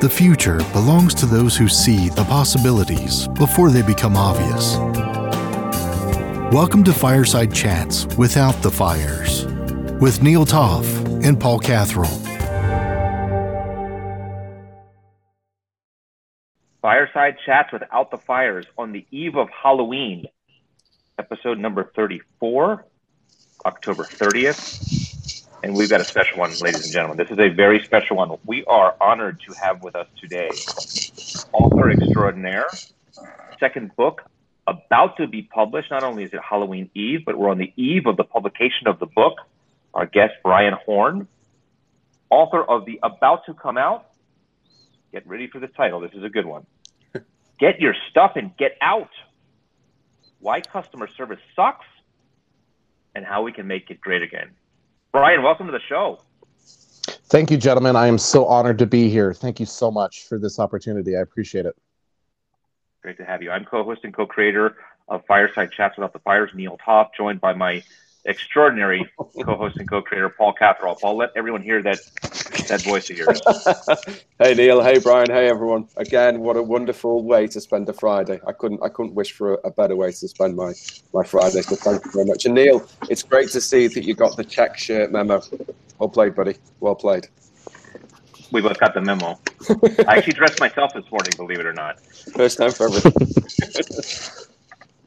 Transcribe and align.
The 0.00 0.08
future 0.08 0.56
belongs 0.72 1.12
to 1.16 1.26
those 1.26 1.54
who 1.54 1.68
see 1.68 2.08
the 2.08 2.24
possibilities 2.24 3.28
before 3.28 3.68
they 3.68 3.82
become 3.82 4.16
obvious. 4.16 4.78
Welcome 6.54 6.82
to 6.84 6.92
Fireside 6.94 7.52
Chats 7.52 8.06
Without 8.16 8.54
the 8.62 8.70
Fires 8.70 9.44
with 10.00 10.22
Neil 10.22 10.46
Toff 10.46 10.86
and 11.22 11.38
Paul 11.38 11.58
Catherall. 11.58 12.06
Fireside 16.80 17.36
Chats 17.44 17.70
Without 17.70 18.10
the 18.10 18.16
Fires 18.16 18.64
on 18.78 18.92
the 18.92 19.04
eve 19.10 19.36
of 19.36 19.50
Halloween, 19.50 20.24
episode 21.18 21.58
number 21.58 21.92
34, 21.94 22.86
October 23.66 24.04
30th. 24.04 25.09
And 25.62 25.76
we've 25.76 25.90
got 25.90 26.00
a 26.00 26.04
special 26.04 26.38
one, 26.38 26.52
ladies 26.60 26.84
and 26.84 26.92
gentlemen. 26.92 27.18
This 27.18 27.30
is 27.30 27.38
a 27.38 27.48
very 27.48 27.82
special 27.84 28.16
one. 28.16 28.34
We 28.46 28.64
are 28.64 28.96
honored 29.00 29.40
to 29.46 29.52
have 29.54 29.82
with 29.82 29.94
us 29.94 30.06
today 30.18 30.48
author 31.52 31.90
extraordinaire, 31.90 32.66
second 33.58 33.94
book 33.94 34.22
about 34.66 35.18
to 35.18 35.26
be 35.26 35.42
published. 35.42 35.90
Not 35.90 36.02
only 36.02 36.24
is 36.24 36.32
it 36.32 36.40
Halloween 36.40 36.88
Eve, 36.94 37.20
but 37.26 37.36
we're 37.36 37.50
on 37.50 37.58
the 37.58 37.72
eve 37.76 38.06
of 38.06 38.16
the 38.16 38.24
publication 38.24 38.86
of 38.86 38.98
the 38.98 39.06
book. 39.06 39.34
Our 39.92 40.06
guest, 40.06 40.34
Brian 40.42 40.74
Horn, 40.86 41.28
author 42.30 42.62
of 42.62 42.86
the 42.86 42.98
about 43.02 43.44
to 43.46 43.54
come 43.54 43.76
out. 43.76 44.06
Get 45.12 45.26
ready 45.26 45.48
for 45.48 45.58
the 45.58 45.66
title. 45.66 46.00
This 46.00 46.12
is 46.14 46.22
a 46.22 46.30
good 46.30 46.46
one. 46.46 46.64
Get 47.58 47.80
your 47.80 47.94
stuff 48.10 48.32
and 48.36 48.56
get 48.56 48.76
out. 48.80 49.10
Why 50.38 50.60
customer 50.60 51.08
service 51.16 51.40
sucks 51.54 51.84
and 53.14 53.26
how 53.26 53.42
we 53.42 53.52
can 53.52 53.66
make 53.66 53.90
it 53.90 54.00
great 54.00 54.22
again. 54.22 54.50
Brian, 55.12 55.42
welcome 55.42 55.66
to 55.66 55.72
the 55.72 55.80
show. 55.88 56.20
Thank 57.30 57.50
you, 57.50 57.56
gentlemen. 57.56 57.96
I 57.96 58.06
am 58.06 58.18
so 58.18 58.46
honored 58.46 58.78
to 58.78 58.86
be 58.86 59.08
here. 59.08 59.34
Thank 59.34 59.58
you 59.58 59.66
so 59.66 59.90
much 59.90 60.24
for 60.28 60.38
this 60.38 60.60
opportunity. 60.60 61.16
I 61.16 61.20
appreciate 61.20 61.66
it. 61.66 61.76
Great 63.02 63.16
to 63.18 63.24
have 63.24 63.42
you. 63.42 63.50
I'm 63.50 63.64
co-host 63.64 64.02
and 64.04 64.14
co-creator 64.14 64.76
of 65.08 65.24
Fireside 65.26 65.72
Chats 65.72 65.96
Without 65.96 66.12
the 66.12 66.20
Fires, 66.20 66.50
Neil 66.54 66.78
Toff, 66.84 67.08
joined 67.16 67.40
by 67.40 67.54
my 67.54 67.82
extraordinary 68.24 69.10
co-host 69.44 69.76
and 69.78 69.88
co-creator 69.88 70.28
Paul 70.28 70.52
Catherall. 70.52 70.96
Paul, 70.96 71.16
let 71.16 71.30
everyone 71.36 71.62
hear 71.62 71.82
that 71.82 71.98
that 72.68 72.82
voice 72.82 73.10
of 73.10 73.16
yours. 73.16 73.40
hey 74.38 74.54
Neil, 74.54 74.82
hey 74.82 74.98
Brian, 74.98 75.30
hey 75.30 75.48
everyone. 75.48 75.88
Again, 75.96 76.40
what 76.40 76.56
a 76.56 76.62
wonderful 76.62 77.24
way 77.24 77.46
to 77.48 77.60
spend 77.60 77.88
a 77.88 77.92
Friday. 77.92 78.40
I 78.46 78.52
couldn't 78.52 78.82
I 78.82 78.88
couldn't 78.88 79.14
wish 79.14 79.32
for 79.32 79.54
a, 79.54 79.68
a 79.68 79.70
better 79.70 79.96
way 79.96 80.12
to 80.12 80.28
spend 80.28 80.56
my 80.56 80.72
my 81.12 81.24
Friday. 81.24 81.62
So 81.62 81.76
thank 81.76 82.04
you 82.04 82.10
very 82.12 82.26
much. 82.26 82.44
And 82.46 82.54
Neil, 82.54 82.86
it's 83.08 83.22
great 83.22 83.50
to 83.50 83.60
see 83.60 83.86
that 83.86 84.04
you 84.04 84.14
got 84.14 84.36
the 84.36 84.44
check 84.44 84.78
shirt 84.78 85.12
memo. 85.12 85.42
Well 85.98 86.08
played, 86.08 86.34
buddy. 86.34 86.56
Well 86.80 86.94
played. 86.94 87.28
We 88.52 88.60
both 88.60 88.80
got 88.80 88.94
the 88.94 89.00
memo. 89.00 89.38
I 90.08 90.16
actually 90.16 90.32
dressed 90.32 90.58
myself 90.58 90.92
this 90.92 91.08
morning, 91.10 91.32
believe 91.36 91.60
it 91.60 91.66
or 91.66 91.72
not. 91.72 92.00
First 92.34 92.58
time 92.58 92.72
for 92.72 92.86
everything. 92.86 93.12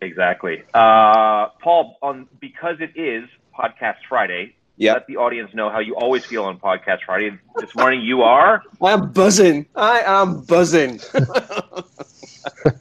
Exactly. 0.03 0.63
Uh, 0.73 1.47
Paul, 1.61 1.97
on 2.01 2.27
because 2.39 2.77
it 2.79 2.91
is 2.95 3.27
Podcast 3.57 3.97
Friday, 4.09 4.55
yeah. 4.77 4.93
let 4.93 5.07
the 5.07 5.17
audience 5.17 5.53
know 5.53 5.69
how 5.69 5.79
you 5.79 5.95
always 5.95 6.25
feel 6.25 6.43
on 6.43 6.59
Podcast 6.59 6.99
Friday. 7.05 7.37
This 7.57 7.73
morning 7.75 8.01
you 8.01 8.23
are. 8.23 8.63
I'm 8.81 9.11
buzzing. 9.11 9.65
I 9.75 10.01
am 10.01 10.41
buzzing. 10.41 10.99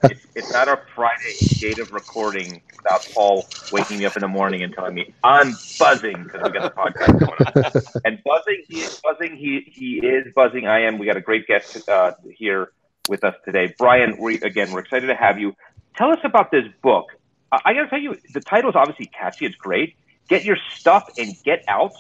it's, 0.05 0.27
it's 0.35 0.53
not 0.53 0.69
a 0.69 0.81
Friday 0.95 1.37
date 1.61 1.79
of 1.79 1.93
recording 1.93 2.63
without 2.77 3.09
Paul 3.15 3.47
waking 3.71 3.99
me 3.99 4.05
up 4.05 4.17
in 4.17 4.23
the 4.23 4.29
morning 4.29 4.63
and 4.63 4.75
telling 4.75 4.95
me 4.95 5.15
I'm 5.23 5.55
buzzing 5.79 6.25
because 6.25 6.43
we 6.43 6.51
got 6.51 6.63
the 6.63 6.71
podcast 6.71 7.19
going 7.19 7.65
on. 7.65 8.03
and 8.05 8.23
buzzing, 8.25 8.65
he 8.69 8.81
is 8.81 9.01
buzzing. 9.03 9.37
He 9.37 9.71
he 9.71 10.07
is 10.07 10.33
buzzing. 10.35 10.67
I 10.67 10.81
am. 10.81 10.99
We 10.99 11.07
got 11.07 11.17
a 11.17 11.21
great 11.21 11.47
guest 11.47 11.89
uh, 11.89 12.15
here 12.35 12.73
with 13.09 13.25
us 13.25 13.35
today, 13.45 13.75
Brian. 13.79 14.17
We 14.19 14.41
again, 14.41 14.73
we're 14.73 14.81
excited 14.81 15.07
to 15.07 15.15
have 15.15 15.39
you. 15.39 15.55
Tell 15.97 16.11
us 16.11 16.21
about 16.25 16.51
this 16.51 16.65
book. 16.83 17.07
I, 17.51 17.61
I 17.67 17.75
got 17.75 17.83
to 17.83 17.89
tell 17.89 18.01
you, 18.01 18.19
the 18.33 18.41
title 18.41 18.71
is 18.71 18.77
obviously 18.77 19.07
catchy. 19.07 19.47
It's 19.47 19.57
great. 19.57 19.97
Get 20.29 20.45
your 20.45 20.57
stuff 20.77 21.11
and 21.19 21.37
get 21.45 21.65
out. 21.69 21.93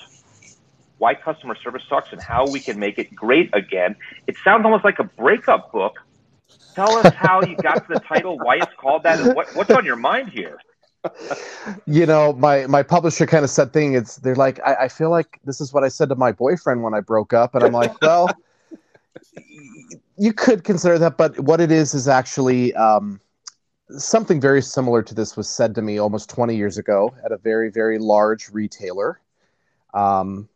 Why 0.98 1.14
customer 1.14 1.56
service 1.56 1.82
sucks 1.88 2.12
and 2.12 2.20
how 2.20 2.46
we 2.46 2.60
can 2.60 2.78
make 2.78 2.98
it 2.98 3.14
great 3.14 3.50
again. 3.52 3.96
It 4.26 4.36
sounds 4.44 4.64
almost 4.64 4.84
like 4.84 4.98
a 4.98 5.04
breakup 5.04 5.72
book. 5.72 5.98
Tell 6.74 6.96
us 6.96 7.12
how 7.12 7.42
you 7.42 7.56
got 7.56 7.86
to 7.86 7.94
the 7.94 8.00
title, 8.00 8.38
why 8.38 8.56
it's 8.56 8.72
called 8.78 9.02
that, 9.02 9.20
and 9.20 9.34
what, 9.34 9.54
what's 9.56 9.70
on 9.70 9.84
your 9.84 9.96
mind 9.96 10.30
here. 10.30 10.58
you 11.86 12.06
know, 12.06 12.32
my 12.34 12.66
my 12.66 12.82
publisher 12.82 13.26
kind 13.26 13.44
of 13.44 13.50
said 13.50 13.72
thing. 13.72 13.94
It's 13.94 14.16
they're 14.16 14.36
like, 14.36 14.60
I, 14.64 14.74
I 14.84 14.88
feel 14.88 15.10
like 15.10 15.40
this 15.44 15.60
is 15.60 15.72
what 15.72 15.82
I 15.82 15.88
said 15.88 16.08
to 16.10 16.14
my 16.14 16.30
boyfriend 16.30 16.82
when 16.82 16.94
I 16.94 17.00
broke 17.00 17.32
up, 17.32 17.54
and 17.54 17.64
I'm 17.64 17.72
like, 17.72 18.00
well, 18.00 18.28
you 20.16 20.32
could 20.32 20.64
consider 20.64 20.98
that, 21.00 21.16
but 21.16 21.38
what 21.40 21.60
it 21.60 21.72
is 21.72 21.94
is 21.94 22.06
actually 22.06 22.72
um, 22.74 23.20
something 23.96 24.40
very 24.40 24.62
similar 24.62 25.02
to 25.02 25.14
this 25.14 25.36
was 25.36 25.48
said 25.48 25.74
to 25.74 25.82
me 25.82 25.98
almost 25.98 26.30
20 26.30 26.56
years 26.56 26.78
ago 26.78 27.14
at 27.24 27.32
a 27.32 27.38
very, 27.38 27.70
very 27.70 27.98
large 27.98 28.50
retailer 28.50 29.20
um, 29.94 30.48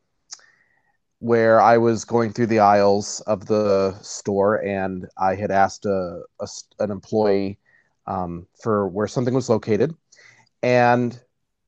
where 1.19 1.61
I 1.61 1.79
was 1.79 2.05
going 2.05 2.33
through 2.33 2.47
the 2.47 2.61
aisles 2.61 3.21
of 3.27 3.47
the 3.47 3.99
store 4.03 4.65
and 4.65 5.09
I 5.17 5.35
had 5.35 5.51
asked 5.51 5.87
a, 5.87 6.23
a 6.41 6.49
an 6.79 6.91
employee 6.91 7.59
um, 8.07 8.47
for 8.63 8.89
where 8.89 9.09
something 9.09 9.35
was 9.35 9.49
located. 9.49 9.95
And 10.63 11.19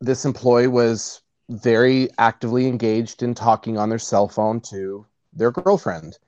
this 0.00 0.24
employee 0.24 0.68
was 0.68 1.22
very 1.48 2.10
actively 2.18 2.66
engaged 2.66 3.22
in 3.22 3.34
talking 3.34 3.78
on 3.78 3.88
their 3.88 3.98
cell 3.98 4.28
phone 4.28 4.60
to 4.60 5.06
their 5.32 5.50
girlfriend. 5.50 6.18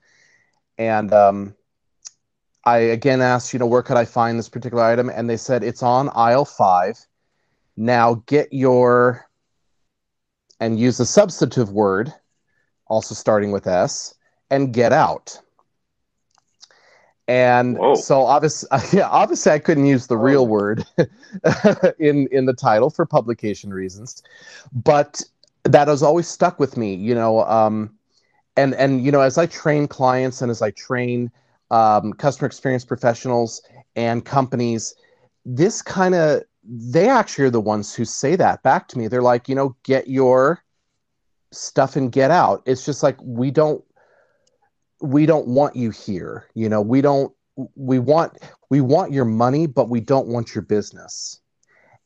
And 0.77 1.13
um, 1.13 1.55
I 2.63 2.77
again 2.77 3.21
asked, 3.21 3.53
you 3.53 3.59
know, 3.59 3.65
where 3.65 3.81
could 3.81 3.97
I 3.97 4.05
find 4.05 4.37
this 4.37 4.49
particular 4.49 4.83
item? 4.83 5.09
And 5.09 5.29
they 5.29 5.37
said 5.37 5.63
it's 5.63 5.83
on 5.83 6.09
aisle 6.13 6.45
five. 6.45 6.97
Now 7.75 8.23
get 8.25 8.51
your 8.51 9.25
and 10.59 10.79
use 10.79 10.99
a 10.99 11.05
substantive 11.05 11.71
word, 11.71 12.13
also 12.85 13.15
starting 13.15 13.51
with 13.51 13.65
S, 13.65 14.13
and 14.51 14.73
get 14.73 14.93
out. 14.93 15.39
And 17.27 17.77
Whoa. 17.77 17.95
so 17.95 18.21
obviously, 18.21 18.69
yeah, 18.93 19.07
obviously 19.09 19.51
I 19.51 19.59
couldn't 19.59 19.85
use 19.85 20.07
the 20.07 20.17
real 20.17 20.47
word 20.47 20.85
in 21.99 22.27
in 22.31 22.45
the 22.45 22.53
title 22.53 22.89
for 22.89 23.05
publication 23.05 23.73
reasons, 23.73 24.21
but 24.71 25.21
that 25.63 25.87
has 25.87 26.03
always 26.03 26.27
stuck 26.27 26.59
with 26.59 26.77
me, 26.77 26.93
you 26.93 27.15
know. 27.15 27.43
Um, 27.45 27.97
and 28.57 28.75
and 28.75 29.03
you 29.03 29.11
know, 29.11 29.21
as 29.21 29.37
I 29.37 29.47
train 29.47 29.87
clients 29.87 30.41
and 30.41 30.51
as 30.51 30.61
I 30.61 30.71
train 30.71 31.31
um, 31.71 32.13
customer 32.13 32.45
experience 32.45 32.85
professionals 32.85 33.61
and 33.95 34.23
companies, 34.23 34.93
this 35.45 35.81
kind 35.81 36.13
of 36.13 36.43
they 36.63 37.09
actually 37.09 37.45
are 37.45 37.51
the 37.51 37.59
ones 37.59 37.95
who 37.95 38.05
say 38.05 38.35
that 38.35 38.61
back 38.61 38.87
to 38.89 38.97
me. 38.99 39.07
They're 39.07 39.23
like, 39.23 39.49
you 39.49 39.55
know, 39.55 39.75
get 39.83 40.07
your 40.07 40.63
stuff 41.51 41.95
and 41.95 42.11
get 42.11 42.29
out. 42.29 42.61
It's 42.67 42.85
just 42.85 43.01
like 43.01 43.17
we 43.23 43.49
don't 43.49 43.83
we 45.01 45.25
don't 45.25 45.47
want 45.47 45.75
you 45.75 45.89
here. 45.89 46.45
You 46.53 46.69
know, 46.69 46.81
we 46.81 47.01
don't 47.01 47.33
we 47.75 47.97
want 47.99 48.37
we 48.69 48.81
want 48.81 49.11
your 49.11 49.25
money, 49.25 49.65
but 49.65 49.89
we 49.89 50.01
don't 50.01 50.27
want 50.27 50.53
your 50.53 50.61
business. 50.61 51.39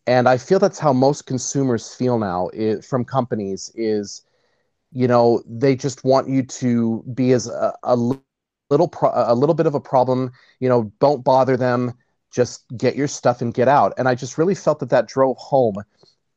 And 0.08 0.30
I 0.30 0.38
feel 0.38 0.60
that's 0.60 0.80
how 0.80 0.94
most 0.94 1.26
consumers 1.26 1.94
feel 1.94 2.20
now 2.20 2.50
it, 2.54 2.86
from 2.86 3.04
companies 3.04 3.72
is, 3.74 4.22
you 4.92 5.08
know, 5.08 5.42
they 5.48 5.76
just 5.76 6.04
want 6.04 6.30
you 6.30 6.44
to 6.44 7.04
be 7.14 7.32
as 7.32 7.48
a, 7.48 7.74
a 7.84 7.96
little 8.70 8.88
pro- 8.88 9.12
a 9.14 9.36
little 9.36 9.56
bit 9.56 9.66
of 9.66 9.76
a 9.76 9.80
problem 9.80 10.32
you 10.60 10.70
know 10.70 10.92
don't 11.00 11.24
bother 11.24 11.58
them 11.58 11.94
just 12.32 12.66
get 12.76 12.98
your 12.98 13.08
stuff 13.08 13.42
and 13.42 13.54
get 13.54 13.68
out. 13.68 13.94
And 13.98 14.08
i 14.08 14.16
just 14.16 14.38
really 14.38 14.56
felt 14.56 14.80
that 14.80 14.90
that 14.90 15.08
drove 15.08 15.38
home 15.38 15.76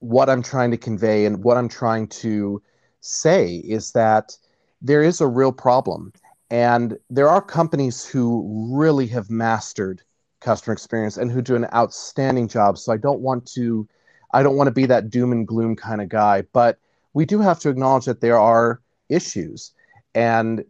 what 0.00 0.30
i'm 0.30 0.42
trying 0.42 0.70
to 0.70 0.76
convey 0.76 1.26
and 1.26 1.42
what 1.42 1.56
i'm 1.56 1.68
trying 1.68 2.06
to 2.08 2.62
say 3.00 3.56
is 3.56 3.92
that 3.92 4.36
there 4.80 5.02
is 5.02 5.20
a 5.20 5.26
real 5.26 5.52
problem. 5.52 6.12
And 6.50 6.96
there 7.10 7.28
are 7.28 7.42
companies 7.42 8.06
who 8.06 8.70
really 8.72 9.06
have 9.08 9.28
mastered 9.28 10.02
customer 10.40 10.72
experience 10.72 11.16
and 11.16 11.30
who 11.30 11.42
do 11.42 11.56
an 11.56 11.66
outstanding 11.74 12.48
job. 12.48 12.78
So 12.78 12.92
i 12.92 12.96
don't 12.96 13.20
want 13.20 13.46
to 13.54 13.88
i 14.32 14.42
don't 14.42 14.56
want 14.56 14.68
to 14.68 14.72
be 14.72 14.86
that 14.86 15.10
doom 15.10 15.32
and 15.32 15.46
gloom 15.46 15.74
kind 15.74 16.00
of 16.00 16.08
guy 16.08 16.42
but 16.52 16.78
we 17.14 17.24
do 17.24 17.40
have 17.40 17.58
to 17.60 17.68
acknowledge 17.68 18.04
that 18.04 18.20
there 18.20 18.38
are 18.38 18.80
issues. 19.08 19.72
And 20.14 20.64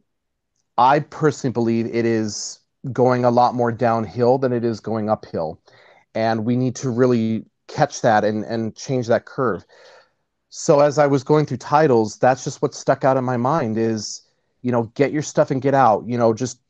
I 0.78 1.00
personally 1.00 1.52
believe 1.52 1.86
it 1.86 2.06
is 2.06 2.60
going 2.92 3.24
a 3.24 3.30
lot 3.30 3.54
more 3.54 3.72
downhill 3.72 4.38
than 4.38 4.52
it 4.52 4.64
is 4.64 4.80
going 4.80 5.10
uphill. 5.10 5.60
And 6.14 6.44
we 6.44 6.56
need 6.56 6.76
to 6.76 6.90
really 6.90 7.44
catch 7.66 8.00
that 8.02 8.24
and, 8.24 8.44
and 8.44 8.74
change 8.74 9.08
that 9.08 9.26
curve. 9.26 9.66
So 10.48 10.80
as 10.80 10.98
I 10.98 11.06
was 11.06 11.24
going 11.24 11.46
through 11.46 11.58
titles, 11.58 12.16
that's 12.18 12.44
just 12.44 12.62
what 12.62 12.74
stuck 12.74 13.04
out 13.04 13.16
in 13.16 13.24
my 13.24 13.36
mind 13.36 13.76
is, 13.76 14.22
you 14.62 14.72
know, 14.72 14.84
get 14.94 15.12
your 15.12 15.22
stuff 15.22 15.50
and 15.50 15.60
get 15.60 15.74
out. 15.74 16.04
You 16.06 16.16
know, 16.16 16.32
just 16.32 16.60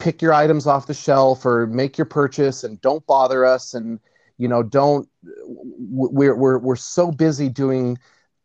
pick 0.00 0.20
your 0.20 0.32
items 0.32 0.66
off 0.66 0.86
the 0.86 0.94
shelf 0.94 1.46
or 1.46 1.66
make 1.68 1.96
your 1.96 2.06
purchase 2.06 2.64
and 2.64 2.80
don't 2.80 3.06
bother 3.06 3.44
us 3.44 3.74
and 3.74 4.00
you 4.38 4.48
know 4.48 4.62
don't 4.62 5.08
we're 5.78 6.34
we're 6.34 6.58
we're 6.58 6.74
so 6.74 7.12
busy 7.12 7.48
doing 7.48 7.98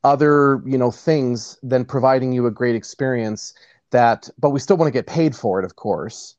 other 0.04 0.62
you 0.66 0.78
know 0.78 0.92
things 0.92 1.58
than 1.64 1.86
providing 1.86 2.34
you 2.34 2.46
a 2.46 2.52
great 2.52 2.76
experience 2.76 3.54
that 3.92 4.30
but 4.40 4.50
we 4.50 4.60
still 4.60 4.78
want 4.78 4.88
to 4.88 4.98
get 4.98 5.08
paid 5.08 5.36
for 5.36 5.60
it 5.60 5.66
of 5.66 5.76
course 5.76 6.36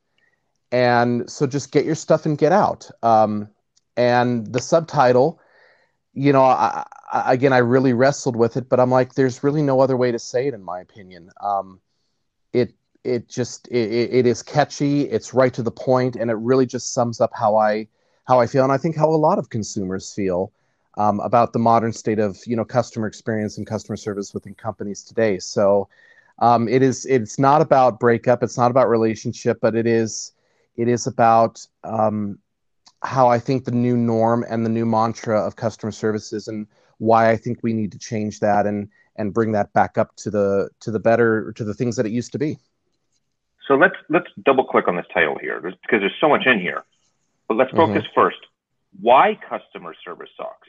and 0.73 1.31
so 1.31 1.47
just 1.47 1.73
get 1.73 1.85
your 1.85 1.95
stuff 1.95 2.27
and 2.27 2.37
get 2.37 2.53
out. 2.53 2.91
Um, 3.03 3.49
and 3.97 4.53
the 4.53 4.61
subtitle, 4.61 5.41
you 6.13 6.33
know, 6.33 6.45
I, 6.45 6.85
I, 7.13 7.33
again, 7.33 7.53
I 7.53 7.59
really 7.59 7.93
wrestled 7.93 8.37
with 8.37 8.57
it, 8.57 8.69
but 8.69 8.81
I'm 8.81 8.91
like, 8.91 9.15
there's 9.15 9.45
really 9.45 9.63
no 9.63 9.81
other 9.81 9.97
way 9.97 10.13
to 10.13 10.19
say 10.19 10.49
it, 10.49 10.55
in 10.55 10.63
my 10.63 10.81
opinion. 10.81 11.31
Um, 11.41 11.81
it 12.53 12.75
it 13.05 13.29
just 13.29 13.69
it, 13.69 14.13
it 14.13 14.27
is 14.27 14.43
catchy, 14.43 15.03
it's 15.03 15.33
right 15.33 15.55
to 15.55 15.63
the 15.63 15.71
point, 15.71 16.17
and 16.17 16.31
it 16.31 16.35
really 16.35 16.67
just 16.67 16.93
sums 16.93 17.21
up 17.21 17.31
how 17.33 17.57
I 17.57 17.89
how 18.25 18.41
I 18.41 18.47
feel, 18.47 18.65
and 18.65 18.73
I 18.73 18.79
think 18.79 18.97
how 18.97 19.09
a 19.09 19.17
lot 19.17 19.39
of 19.39 19.51
consumers 19.51 20.13
feel 20.13 20.53
um, 20.97 21.21
about 21.21 21.53
the 21.53 21.59
modern 21.59 21.93
state 21.93 22.19
of 22.19 22.39
you 22.47 22.57
know 22.57 22.65
customer 22.65 23.07
experience 23.07 23.57
and 23.57 23.67
customer 23.67 23.97
service 23.97 24.35
within 24.35 24.55
companies 24.55 25.03
today. 25.03 25.39
So 25.39 25.89
um, 26.39 26.69
it 26.69 26.83
is 26.83 27.07
it's 27.07 27.39
not 27.39 27.63
about 27.63 28.01
breakup, 28.01 28.43
it's 28.43 28.59
not 28.59 28.71
about 28.71 28.89
relationship, 28.89 29.59
but 29.61 29.75
it 29.75 29.87
is 29.87 30.33
it 30.77 30.89
is 30.89 31.07
about 31.07 31.67
um, 31.85 32.39
how 33.03 33.29
I 33.29 33.39
think 33.39 33.65
the 33.65 33.71
new 33.71 33.97
norm 33.97 34.45
and 34.49 34.65
the 34.65 34.71
new 34.71 34.87
mantra 34.87 35.41
of 35.41 35.57
customer 35.57 35.93
services 35.93 36.49
and 36.49 36.67
why 36.99 37.31
I 37.31 37.37
think 37.37 37.61
we 37.63 37.73
need 37.73 37.93
to 37.93 37.99
change 37.99 38.41
that 38.41 38.67
and 38.67 38.89
and 39.17 39.33
bring 39.33 39.53
that 39.53 39.73
back 39.73 39.97
up 39.99 40.15
to 40.17 40.31
the 40.31 40.69
to 40.81 40.91
the 40.91 41.01
better 41.01 41.53
to 41.53 41.65
the 41.65 41.75
things 41.75 41.97
that 41.97 42.07
it 42.07 42.13
used 42.13 42.33
to 42.33 42.39
be. 42.39 42.59
So 43.67 43.75
let's 43.75 43.97
let's 44.09 44.29
double 44.45 44.65
click 44.65 44.89
on 44.89 44.97
this 44.97 45.07
title 45.13 45.39
here 45.39 45.61
because 45.61 46.01
there's 46.01 46.13
so 46.21 46.29
much 46.29 46.47
in 46.47 46.61
here. 46.61 46.85
But 47.49 47.57
let's 47.57 47.71
focus 47.71 48.03
mm-hmm. 48.03 48.15
first. 48.15 48.39
Why 49.01 49.39
customer 49.49 49.95
service 50.05 50.31
sucks? 50.37 50.69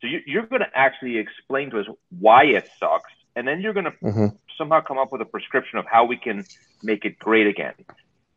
So 0.00 0.06
you, 0.06 0.40
are 0.40 0.46
going 0.46 0.62
to 0.62 0.70
actually 0.74 1.18
explain 1.18 1.70
to 1.70 1.80
us 1.80 1.86
why 2.18 2.44
it 2.44 2.68
sucks, 2.78 3.12
and 3.38 3.46
then 3.46 3.60
you're 3.60 3.72
going 3.72 3.84
to 3.84 3.92
mm-hmm. 4.02 4.26
somehow 4.58 4.80
come 4.80 4.98
up 4.98 5.12
with 5.12 5.20
a 5.20 5.24
prescription 5.24 5.78
of 5.78 5.86
how 5.86 6.04
we 6.04 6.16
can 6.16 6.44
make 6.82 7.04
it 7.04 7.18
great 7.18 7.46
again. 7.46 7.74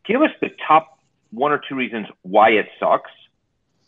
Give 0.04 0.22
us 0.22 0.30
the 0.40 0.50
top 0.66 0.98
one 1.30 1.50
or 1.50 1.60
two 1.68 1.74
reasons 1.74 2.06
why 2.22 2.50
it 2.50 2.68
sucks, 2.78 3.10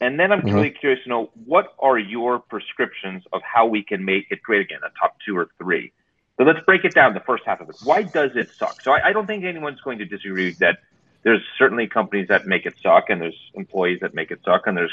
and 0.00 0.18
then 0.18 0.32
I'm 0.32 0.40
mm-hmm. 0.40 0.54
really 0.54 0.70
curious 0.70 1.02
to 1.04 1.08
know 1.08 1.30
what 1.46 1.74
are 1.78 1.98
your 1.98 2.40
prescriptions 2.40 3.22
of 3.32 3.42
how 3.42 3.66
we 3.66 3.84
can 3.84 4.04
make 4.04 4.26
it 4.30 4.42
great 4.42 4.62
again, 4.62 4.80
a 4.84 4.90
top 4.98 5.16
two 5.24 5.36
or 5.36 5.48
three. 5.58 5.92
So 6.36 6.42
let's 6.42 6.58
break 6.66 6.84
it 6.84 6.94
down. 6.94 7.14
The 7.14 7.20
first 7.20 7.44
half 7.46 7.60
of 7.60 7.68
it. 7.70 7.76
Why 7.84 8.02
does 8.02 8.32
it 8.34 8.50
suck? 8.50 8.80
So 8.82 8.90
I, 8.92 9.08
I 9.08 9.12
don't 9.12 9.26
think 9.26 9.44
anyone's 9.44 9.80
going 9.80 9.98
to 9.98 10.04
disagree 10.04 10.50
that 10.54 10.80
there's 11.22 11.42
certainly 11.56 11.86
companies 11.86 12.26
that 12.28 12.46
make 12.46 12.66
it 12.66 12.74
suck, 12.82 13.08
and 13.08 13.20
there's 13.20 13.38
employees 13.54 14.00
that 14.00 14.14
make 14.14 14.32
it 14.32 14.40
suck, 14.44 14.66
and 14.66 14.76
there's 14.76 14.92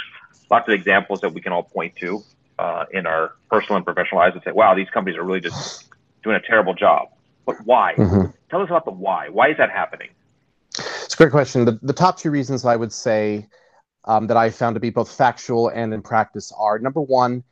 lots 0.52 0.68
of 0.68 0.74
examples 0.76 1.22
that 1.22 1.34
we 1.34 1.42
can 1.42 1.52
all 1.52 1.64
point 1.64 1.96
to 1.96 2.24
uh, 2.60 2.86
in 2.92 3.08
our 3.08 3.34
personal 3.50 3.78
and 3.78 3.86
professional 3.86 4.20
lives 4.20 4.36
and 4.36 4.44
say, 4.44 4.52
wow, 4.52 4.76
these 4.76 4.90
companies 4.90 5.18
are 5.18 5.24
really 5.24 5.42
just 5.42 5.90
doing 6.24 6.36
a 6.36 6.42
terrible 6.42 6.74
job. 6.74 7.10
But 7.46 7.58
why? 7.66 7.96
Mm-hmm. 7.98 8.32
Tell 8.50 8.62
us 8.62 8.70
about 8.70 8.86
the 8.86 8.92
why. 8.92 9.30
Why 9.30 9.50
is 9.50 9.58
that 9.58 9.72
happening? 9.72 10.10
It's 10.78 11.14
a 11.14 11.18
great 11.18 11.32
question. 11.32 11.66
The, 11.66 11.80
the 11.82 11.94
top 11.94 12.18
two 12.18 12.32
reasons 12.32 12.66
I 12.66 12.76
would 12.76 12.94
say 12.94 13.48
um, 14.06 14.28
that 14.28 14.38
I 14.38 14.50
found 14.50 14.76
to 14.76 14.80
be 14.80 14.90
both 14.90 15.12
factual 15.12 15.70
and 15.70 15.94
in 15.94 16.02
practice 16.02 16.52
are 16.58 16.80
number 16.80 17.02
one 17.02 17.44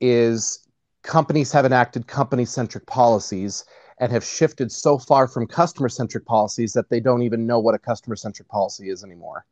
is 0.00 0.66
companies 1.02 1.52
have 1.52 1.64
enacted 1.64 2.06
company 2.06 2.44
centric 2.44 2.86
policies 2.86 3.64
and 3.98 4.10
have 4.10 4.24
shifted 4.24 4.72
so 4.72 4.98
far 4.98 5.28
from 5.28 5.46
customer 5.46 5.88
centric 5.88 6.24
policies 6.24 6.72
that 6.72 6.88
they 6.88 7.00
don't 7.00 7.22
even 7.22 7.46
know 7.46 7.58
what 7.58 7.74
a 7.74 7.78
customer 7.78 8.16
centric 8.16 8.48
policy 8.48 8.88
is 8.88 9.04
anymore. 9.04 9.44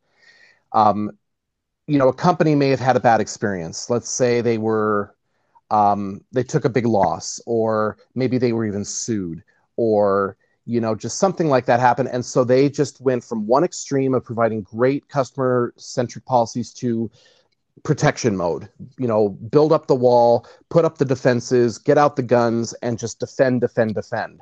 Um, 0.73 1.11
you 1.87 1.97
know, 1.97 2.09
a 2.09 2.13
company 2.13 2.55
may 2.55 2.69
have 2.69 2.79
had 2.79 2.95
a 2.95 2.99
bad 2.99 3.21
experience. 3.21 3.89
Let's 3.89 4.09
say 4.09 4.41
they 4.41 4.57
were, 4.57 5.15
um, 5.71 6.21
they 6.31 6.43
took 6.43 6.65
a 6.65 6.69
big 6.69 6.85
loss, 6.85 7.41
or 7.47 7.97
maybe 8.15 8.37
they 8.37 8.53
were 8.53 8.65
even 8.65 8.85
sued, 8.85 9.43
or 9.77 10.37
you 10.65 10.79
know, 10.79 10.95
just 10.95 11.17
something 11.17 11.49
like 11.49 11.65
that 11.65 11.79
happened. 11.79 12.09
And 12.13 12.23
so 12.23 12.43
they 12.43 12.69
just 12.69 13.01
went 13.01 13.23
from 13.23 13.47
one 13.47 13.63
extreme 13.63 14.13
of 14.13 14.23
providing 14.23 14.61
great 14.61 15.09
customer 15.09 15.73
centric 15.77 16.25
policies 16.25 16.71
to 16.75 17.09
protection 17.83 18.37
mode. 18.37 18.69
You 18.99 19.07
know, 19.07 19.29
build 19.29 19.73
up 19.73 19.87
the 19.87 19.95
wall, 19.95 20.47
put 20.69 20.85
up 20.85 20.99
the 20.99 21.05
defenses, 21.05 21.79
get 21.79 21.97
out 21.97 22.15
the 22.15 22.23
guns, 22.23 22.73
and 22.83 22.99
just 22.99 23.19
defend, 23.19 23.61
defend, 23.61 23.95
defend, 23.95 24.41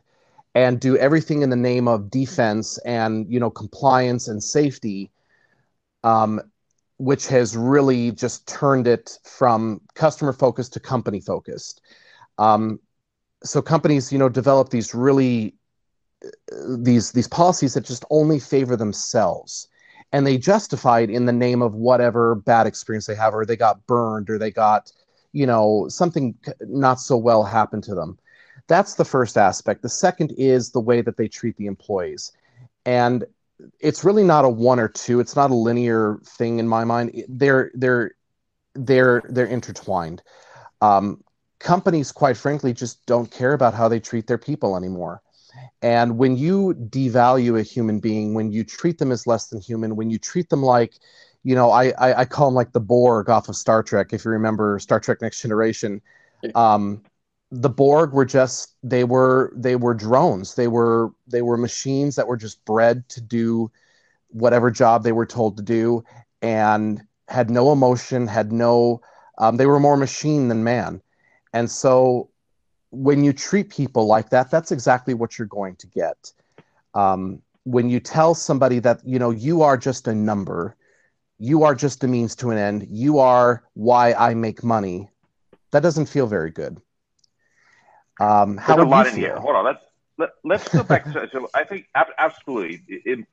and 0.55 0.79
do 0.79 0.97
everything 0.97 1.41
in 1.41 1.49
the 1.49 1.55
name 1.55 1.87
of 1.87 2.11
defense 2.11 2.77
and 2.79 3.31
you 3.31 3.39
know 3.39 3.49
compliance 3.49 4.27
and 4.27 4.43
safety. 4.43 5.11
Um, 6.03 6.41
which 6.99 7.27
has 7.27 7.55
really 7.55 8.11
just 8.11 8.45
turned 8.45 8.85
it 8.85 9.17
from 9.23 9.79
customer 9.95 10.33
focused 10.33 10.73
to 10.73 10.81
company 10.81 11.21
focused. 11.21 11.81
Um, 12.37 12.79
so 13.41 13.61
companies, 13.61 14.11
you 14.11 14.19
know, 14.19 14.27
develop 14.27 14.69
these 14.69 14.93
really 14.93 15.55
these 16.77 17.13
these 17.13 17.27
policies 17.27 17.73
that 17.73 17.85
just 17.85 18.03
only 18.09 18.37
favor 18.37 18.75
themselves, 18.75 19.69
and 20.11 20.27
they 20.27 20.37
justify 20.37 20.99
it 20.99 21.09
in 21.09 21.25
the 21.25 21.31
name 21.31 21.61
of 21.61 21.73
whatever 21.73 22.35
bad 22.35 22.67
experience 22.67 23.05
they 23.05 23.15
have, 23.15 23.33
or 23.33 23.45
they 23.45 23.55
got 23.55 23.87
burned, 23.87 24.29
or 24.29 24.37
they 24.37 24.51
got, 24.51 24.91
you 25.31 25.47
know, 25.47 25.87
something 25.87 26.35
not 26.59 26.99
so 26.99 27.15
well 27.15 27.45
happened 27.45 27.85
to 27.85 27.95
them. 27.95 28.19
That's 28.67 28.95
the 28.95 29.05
first 29.05 29.37
aspect. 29.37 29.83
The 29.83 29.89
second 29.89 30.33
is 30.37 30.71
the 30.71 30.81
way 30.81 31.01
that 31.01 31.15
they 31.15 31.29
treat 31.29 31.55
the 31.55 31.67
employees, 31.67 32.33
and 32.85 33.23
it's 33.79 34.03
really 34.03 34.23
not 34.23 34.45
a 34.45 34.49
one 34.49 34.79
or 34.79 34.87
two. 34.87 35.19
It's 35.19 35.35
not 35.35 35.51
a 35.51 35.55
linear 35.55 36.19
thing 36.25 36.59
in 36.59 36.67
my 36.67 36.83
mind. 36.83 37.23
They're 37.27 37.71
they're 37.73 38.11
they're 38.75 39.23
they're 39.29 39.45
intertwined. 39.45 40.21
Um, 40.81 41.23
companies, 41.59 42.11
quite 42.11 42.37
frankly, 42.37 42.73
just 42.73 43.05
don't 43.05 43.29
care 43.29 43.53
about 43.53 43.73
how 43.73 43.87
they 43.87 43.99
treat 43.99 44.27
their 44.27 44.37
people 44.37 44.77
anymore. 44.77 45.21
And 45.81 46.17
when 46.17 46.37
you 46.37 46.73
devalue 46.89 47.59
a 47.59 47.63
human 47.63 47.99
being, 47.99 48.33
when 48.33 48.51
you 48.51 48.63
treat 48.63 48.97
them 48.97 49.11
as 49.11 49.25
less 49.27 49.47
than 49.47 49.59
human, 49.61 49.95
when 49.95 50.09
you 50.09 50.19
treat 50.19 50.49
them 50.49 50.61
like, 50.61 50.93
you 51.43 51.55
know, 51.55 51.71
I 51.71 51.89
I, 51.97 52.21
I 52.21 52.25
call 52.25 52.47
them 52.47 52.55
like 52.55 52.71
the 52.71 52.79
Borg 52.79 53.29
off 53.29 53.49
of 53.49 53.55
Star 53.55 53.83
Trek. 53.83 54.13
If 54.13 54.25
you 54.25 54.31
remember 54.31 54.79
Star 54.79 54.99
Trek 54.99 55.21
Next 55.21 55.41
Generation, 55.41 56.01
um, 56.55 57.01
the 57.51 57.69
Borg 57.69 58.13
were 58.13 58.25
just 58.25 58.75
they 58.83 59.03
were 59.03 59.51
they 59.55 59.75
were 59.75 59.93
drones. 59.93 60.55
They 60.55 60.67
were 60.67 61.11
they 61.27 61.41
were 61.41 61.57
machines 61.57 62.15
that 62.15 62.27
were 62.27 62.37
just 62.37 62.63
bred 62.65 63.07
to 63.09 63.21
do 63.21 63.71
whatever 64.29 64.69
job 64.69 65.03
they 65.03 65.11
were 65.11 65.25
told 65.25 65.57
to 65.57 65.63
do 65.63 66.03
and 66.41 67.01
had 67.27 67.49
no 67.49 67.71
emotion, 67.71 68.27
had 68.27 68.51
no 68.51 69.01
um, 69.39 69.57
they 69.57 69.65
were 69.65 69.79
more 69.79 69.97
machine 69.97 70.47
than 70.47 70.63
man. 70.63 71.01
And 71.53 71.71
so 71.71 72.29
when 72.91 73.23
you 73.23 73.33
treat 73.33 73.69
people 73.69 74.05
like 74.05 74.29
that, 74.29 74.51
that's 74.51 74.71
exactly 74.71 75.13
what 75.13 75.37
you're 75.37 75.47
going 75.47 75.75
to 75.77 75.87
get. 75.87 76.31
Um, 76.93 77.41
when 77.63 77.89
you 77.89 77.99
tell 77.99 78.35
somebody 78.35 78.79
that 78.79 79.01
you 79.05 79.17
know 79.17 79.31
you 79.31 79.63
are 79.63 79.77
just 79.77 80.07
a 80.07 80.13
number, 80.13 80.75
you 81.39 81.63
are 81.63 81.73
just 81.73 82.03
a 82.03 82.07
means 82.07 82.35
to 82.35 82.51
an 82.51 82.57
end, 82.57 82.87
you 82.89 83.17
are 83.17 83.63
why 83.73 84.13
I 84.13 84.35
make 84.35 84.63
money, 84.63 85.09
that 85.71 85.81
doesn't 85.81 86.07
feel 86.07 86.27
very 86.27 86.51
good. 86.51 86.79
Um, 88.19 88.57
how 88.57 88.75
There's 88.75 88.85
a 88.85 88.89
lot 88.89 89.07
in 89.07 89.13
feel? 89.13 89.21
here. 89.21 89.39
Hold 89.39 89.55
on. 89.55 89.65
Let's 89.65 89.83
let, 90.17 90.29
let's 90.43 90.67
go 90.67 90.83
back. 90.83 91.05
to, 91.05 91.29
so 91.31 91.49
I 91.53 91.63
think 91.63 91.87
absolutely, 91.95 92.81
it, 92.87 93.25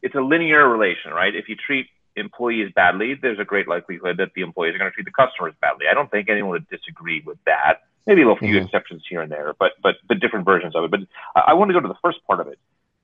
it's 0.00 0.14
a 0.14 0.20
linear 0.20 0.68
relation, 0.68 1.12
right? 1.12 1.34
If 1.34 1.48
you 1.48 1.56
treat 1.56 1.86
employees 2.16 2.72
badly, 2.74 3.14
there's 3.14 3.38
a 3.38 3.44
great 3.44 3.68
likelihood 3.68 4.16
that 4.16 4.32
the 4.34 4.42
employees 4.42 4.74
are 4.74 4.78
going 4.78 4.90
to 4.90 4.94
treat 4.94 5.04
the 5.04 5.12
customers 5.12 5.54
badly. 5.60 5.86
I 5.90 5.94
don't 5.94 6.10
think 6.10 6.28
anyone 6.28 6.52
would 6.52 6.68
disagree 6.68 7.22
with 7.24 7.38
that. 7.46 7.82
Maybe 8.06 8.22
a 8.22 8.24
little 8.24 8.38
few 8.38 8.56
mm-hmm. 8.56 8.64
exceptions 8.64 9.04
here 9.08 9.20
and 9.20 9.30
there, 9.30 9.54
but 9.58 9.72
but 9.82 9.96
but 10.08 10.18
different 10.18 10.44
versions 10.44 10.74
of 10.74 10.84
it. 10.84 10.90
But 10.90 11.00
I, 11.36 11.50
I 11.50 11.52
want 11.52 11.68
to 11.68 11.74
go 11.74 11.80
to 11.80 11.88
the 11.88 11.98
first 12.02 12.18
part 12.26 12.40
of 12.40 12.48
it 12.48 12.58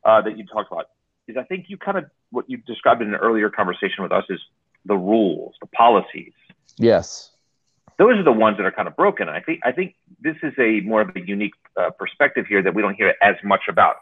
uh, 0.04 0.22
that 0.22 0.36
you 0.36 0.44
talked 0.46 0.72
about. 0.72 0.86
Is 1.28 1.36
I 1.36 1.44
think 1.44 1.66
you 1.68 1.76
kind 1.76 1.98
of 1.98 2.06
what 2.30 2.48
you 2.48 2.56
described 2.56 3.02
in 3.02 3.08
an 3.08 3.14
earlier 3.14 3.50
conversation 3.50 4.02
with 4.02 4.10
us 4.10 4.24
is 4.28 4.40
the 4.86 4.96
rules, 4.96 5.54
the 5.60 5.68
policies. 5.68 6.32
Yes 6.78 7.30
those 7.98 8.16
are 8.16 8.22
the 8.22 8.32
ones 8.32 8.56
that 8.56 8.64
are 8.66 8.70
kind 8.72 8.88
of 8.88 8.96
broken. 8.96 9.28
I 9.28 9.40
think 9.40 9.60
I 9.64 9.72
think 9.72 9.94
this 10.20 10.36
is 10.42 10.52
a 10.58 10.80
more 10.80 11.02
of 11.02 11.14
a 11.14 11.20
unique 11.20 11.54
uh, 11.76 11.90
perspective 11.90 12.46
here 12.48 12.62
that 12.62 12.74
we 12.74 12.80
don't 12.80 12.94
hear 12.94 13.14
as 13.20 13.34
much 13.44 13.62
about. 13.68 13.96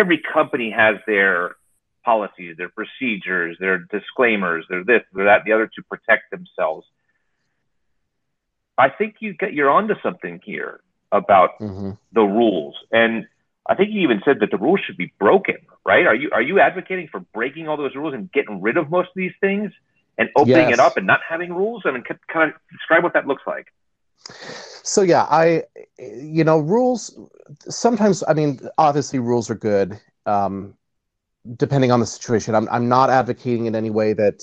Every 0.00 0.20
company 0.32 0.70
has 0.70 0.96
their 1.06 1.56
policies, 2.02 2.56
their 2.56 2.70
procedures, 2.70 3.56
their 3.60 3.78
disclaimers, 3.78 4.64
their 4.70 4.82
this, 4.82 5.02
their 5.12 5.26
that, 5.26 5.44
the 5.44 5.52
other 5.52 5.66
to 5.66 5.82
protect 5.82 6.30
themselves. 6.30 6.86
I 8.78 8.88
think 8.88 9.16
you 9.20 9.34
get 9.34 9.52
you're 9.52 9.70
onto 9.70 9.94
something 10.02 10.40
here 10.42 10.80
about 11.12 11.58
mm-hmm. 11.60 11.90
the 12.12 12.22
rules, 12.22 12.74
and 12.90 13.26
I 13.68 13.74
think 13.74 13.90
you 13.92 14.00
even 14.00 14.22
said 14.24 14.40
that 14.40 14.50
the 14.50 14.56
rules 14.56 14.80
should 14.86 14.96
be 14.96 15.12
broken. 15.18 15.56
Right? 15.84 16.06
Are 16.06 16.14
you 16.14 16.30
are 16.32 16.40
you 16.40 16.58
advocating 16.58 17.08
for 17.12 17.20
breaking 17.20 17.68
all 17.68 17.76
those 17.76 17.94
rules 17.94 18.14
and 18.14 18.32
getting 18.32 18.62
rid 18.62 18.78
of 18.78 18.88
most 18.88 19.08
of 19.08 19.14
these 19.14 19.34
things? 19.42 19.72
And 20.18 20.28
opening 20.36 20.68
yes. 20.68 20.74
it 20.74 20.78
up 20.80 20.96
and 20.96 21.06
not 21.06 21.20
having 21.26 21.52
rules? 21.52 21.82
I 21.84 21.90
mean, 21.90 22.04
kind 22.28 22.50
of 22.50 22.56
describe 22.70 23.02
what 23.02 23.14
that 23.14 23.26
looks 23.26 23.42
like. 23.46 23.72
So 24.82 25.02
yeah, 25.02 25.26
I, 25.30 25.64
you 25.98 26.44
know, 26.44 26.58
rules. 26.58 27.18
Sometimes, 27.68 28.22
I 28.26 28.34
mean, 28.34 28.60
obviously, 28.78 29.18
rules 29.18 29.48
are 29.50 29.54
good, 29.54 29.98
um, 30.26 30.74
depending 31.56 31.90
on 31.92 32.00
the 32.00 32.06
situation. 32.06 32.54
I'm 32.54 32.68
I'm 32.70 32.88
not 32.88 33.10
advocating 33.10 33.66
in 33.66 33.74
any 33.74 33.90
way 33.90 34.12
that, 34.12 34.42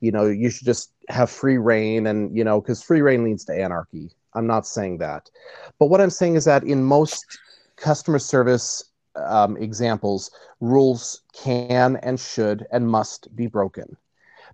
you 0.00 0.12
know, 0.12 0.26
you 0.26 0.50
should 0.50 0.66
just 0.66 0.92
have 1.08 1.30
free 1.30 1.56
rein 1.56 2.06
and 2.06 2.36
you 2.36 2.44
know, 2.44 2.60
because 2.60 2.82
free 2.82 3.00
rein 3.00 3.24
leads 3.24 3.44
to 3.46 3.54
anarchy. 3.54 4.10
I'm 4.34 4.46
not 4.46 4.66
saying 4.66 4.98
that, 4.98 5.30
but 5.78 5.86
what 5.86 6.00
I'm 6.00 6.10
saying 6.10 6.34
is 6.34 6.44
that 6.44 6.62
in 6.62 6.84
most 6.84 7.38
customer 7.76 8.18
service 8.18 8.84
um, 9.14 9.56
examples, 9.56 10.30
rules 10.60 11.22
can 11.32 11.96
and 11.96 12.20
should 12.20 12.66
and 12.70 12.86
must 12.86 13.34
be 13.34 13.46
broken 13.46 13.96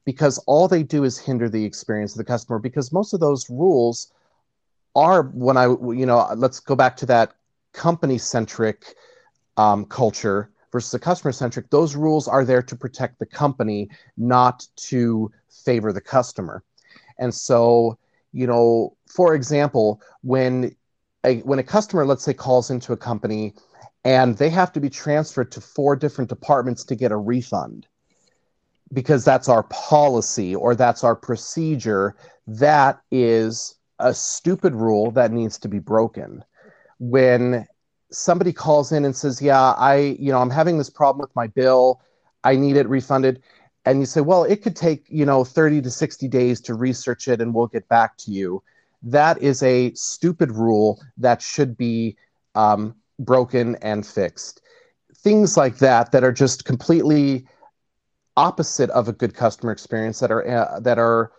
because 0.04 0.38
all 0.46 0.68
they 0.68 0.82
do 0.82 1.04
is 1.04 1.18
hinder 1.18 1.48
the 1.48 1.64
experience 1.64 2.12
of 2.12 2.18
the 2.18 2.24
customer 2.24 2.58
because 2.58 2.92
most 2.92 3.12
of 3.12 3.20
those 3.20 3.48
rules 3.48 4.12
are 4.94 5.22
when 5.34 5.56
I, 5.56 5.66
you 5.66 6.06
know, 6.06 6.28
let's 6.36 6.60
go 6.60 6.74
back 6.74 6.96
to 6.98 7.06
that 7.06 7.34
company 7.72 8.18
centric 8.18 8.94
um, 9.56 9.84
culture 9.86 10.50
versus 10.70 10.92
a 10.94 10.98
customer 10.98 11.32
centric. 11.32 11.70
Those 11.70 11.94
rules 11.94 12.28
are 12.28 12.44
there 12.44 12.62
to 12.62 12.76
protect 12.76 13.18
the 13.18 13.26
company, 13.26 13.90
not 14.16 14.66
to 14.76 15.30
favor 15.48 15.92
the 15.92 16.00
customer. 16.00 16.62
And 17.18 17.34
so, 17.34 17.98
you 18.32 18.46
know, 18.46 18.96
for 19.06 19.34
example, 19.34 20.00
when 20.22 20.74
a, 21.24 21.38
when 21.40 21.58
a 21.58 21.62
customer, 21.62 22.04
let's 22.04 22.24
say, 22.24 22.34
calls 22.34 22.70
into 22.70 22.92
a 22.92 22.96
company 22.96 23.54
and 24.04 24.36
they 24.36 24.50
have 24.50 24.72
to 24.72 24.80
be 24.80 24.90
transferred 24.90 25.52
to 25.52 25.60
four 25.60 25.94
different 25.94 26.28
departments 26.28 26.84
to 26.84 26.96
get 26.96 27.12
a 27.12 27.16
refund 27.16 27.86
because 28.92 29.24
that's 29.24 29.48
our 29.48 29.62
policy 29.64 30.54
or 30.54 30.74
that's 30.74 31.02
our 31.04 31.16
procedure, 31.16 32.14
that 32.46 33.00
is 33.10 33.74
a 33.98 34.12
stupid 34.12 34.74
rule 34.74 35.10
that 35.12 35.32
needs 35.32 35.58
to 35.58 35.68
be 35.68 35.78
broken. 35.78 36.44
When 36.98 37.66
somebody 38.10 38.52
calls 38.52 38.92
in 38.92 39.04
and 39.04 39.16
says, 39.16 39.40
"Yeah, 39.40 39.72
I, 39.72 40.16
you 40.18 40.30
know, 40.32 40.38
I'm 40.38 40.50
having 40.50 40.78
this 40.78 40.90
problem 40.90 41.22
with 41.22 41.34
my 41.34 41.46
bill. 41.46 42.00
I 42.44 42.56
need 42.56 42.76
it 42.76 42.88
refunded." 42.88 43.42
And 43.84 44.00
you 44.00 44.06
say, 44.06 44.20
"Well, 44.20 44.44
it 44.44 44.62
could 44.62 44.76
take, 44.76 45.06
you 45.08 45.24
know, 45.24 45.44
30 45.44 45.82
to 45.82 45.90
60 45.90 46.28
days 46.28 46.60
to 46.62 46.74
research 46.74 47.28
it 47.28 47.40
and 47.40 47.54
we'll 47.54 47.66
get 47.68 47.88
back 47.88 48.16
to 48.18 48.30
you." 48.30 48.62
That 49.02 49.40
is 49.42 49.62
a 49.62 49.92
stupid 49.94 50.52
rule 50.52 51.02
that 51.16 51.42
should 51.42 51.76
be 51.76 52.16
um, 52.54 52.94
broken 53.18 53.76
and 53.76 54.06
fixed. 54.06 54.60
Things 55.16 55.56
like 55.56 55.78
that 55.78 56.12
that 56.12 56.24
are 56.24 56.32
just 56.32 56.64
completely 56.64 57.46
opposite 58.36 58.90
of 58.90 59.08
a 59.08 59.12
good 59.12 59.34
customer 59.34 59.72
experience 59.72 60.20
that 60.20 60.30
are 60.30 60.48
uh, 60.48 60.80
that 60.80 60.98
are 60.98 61.32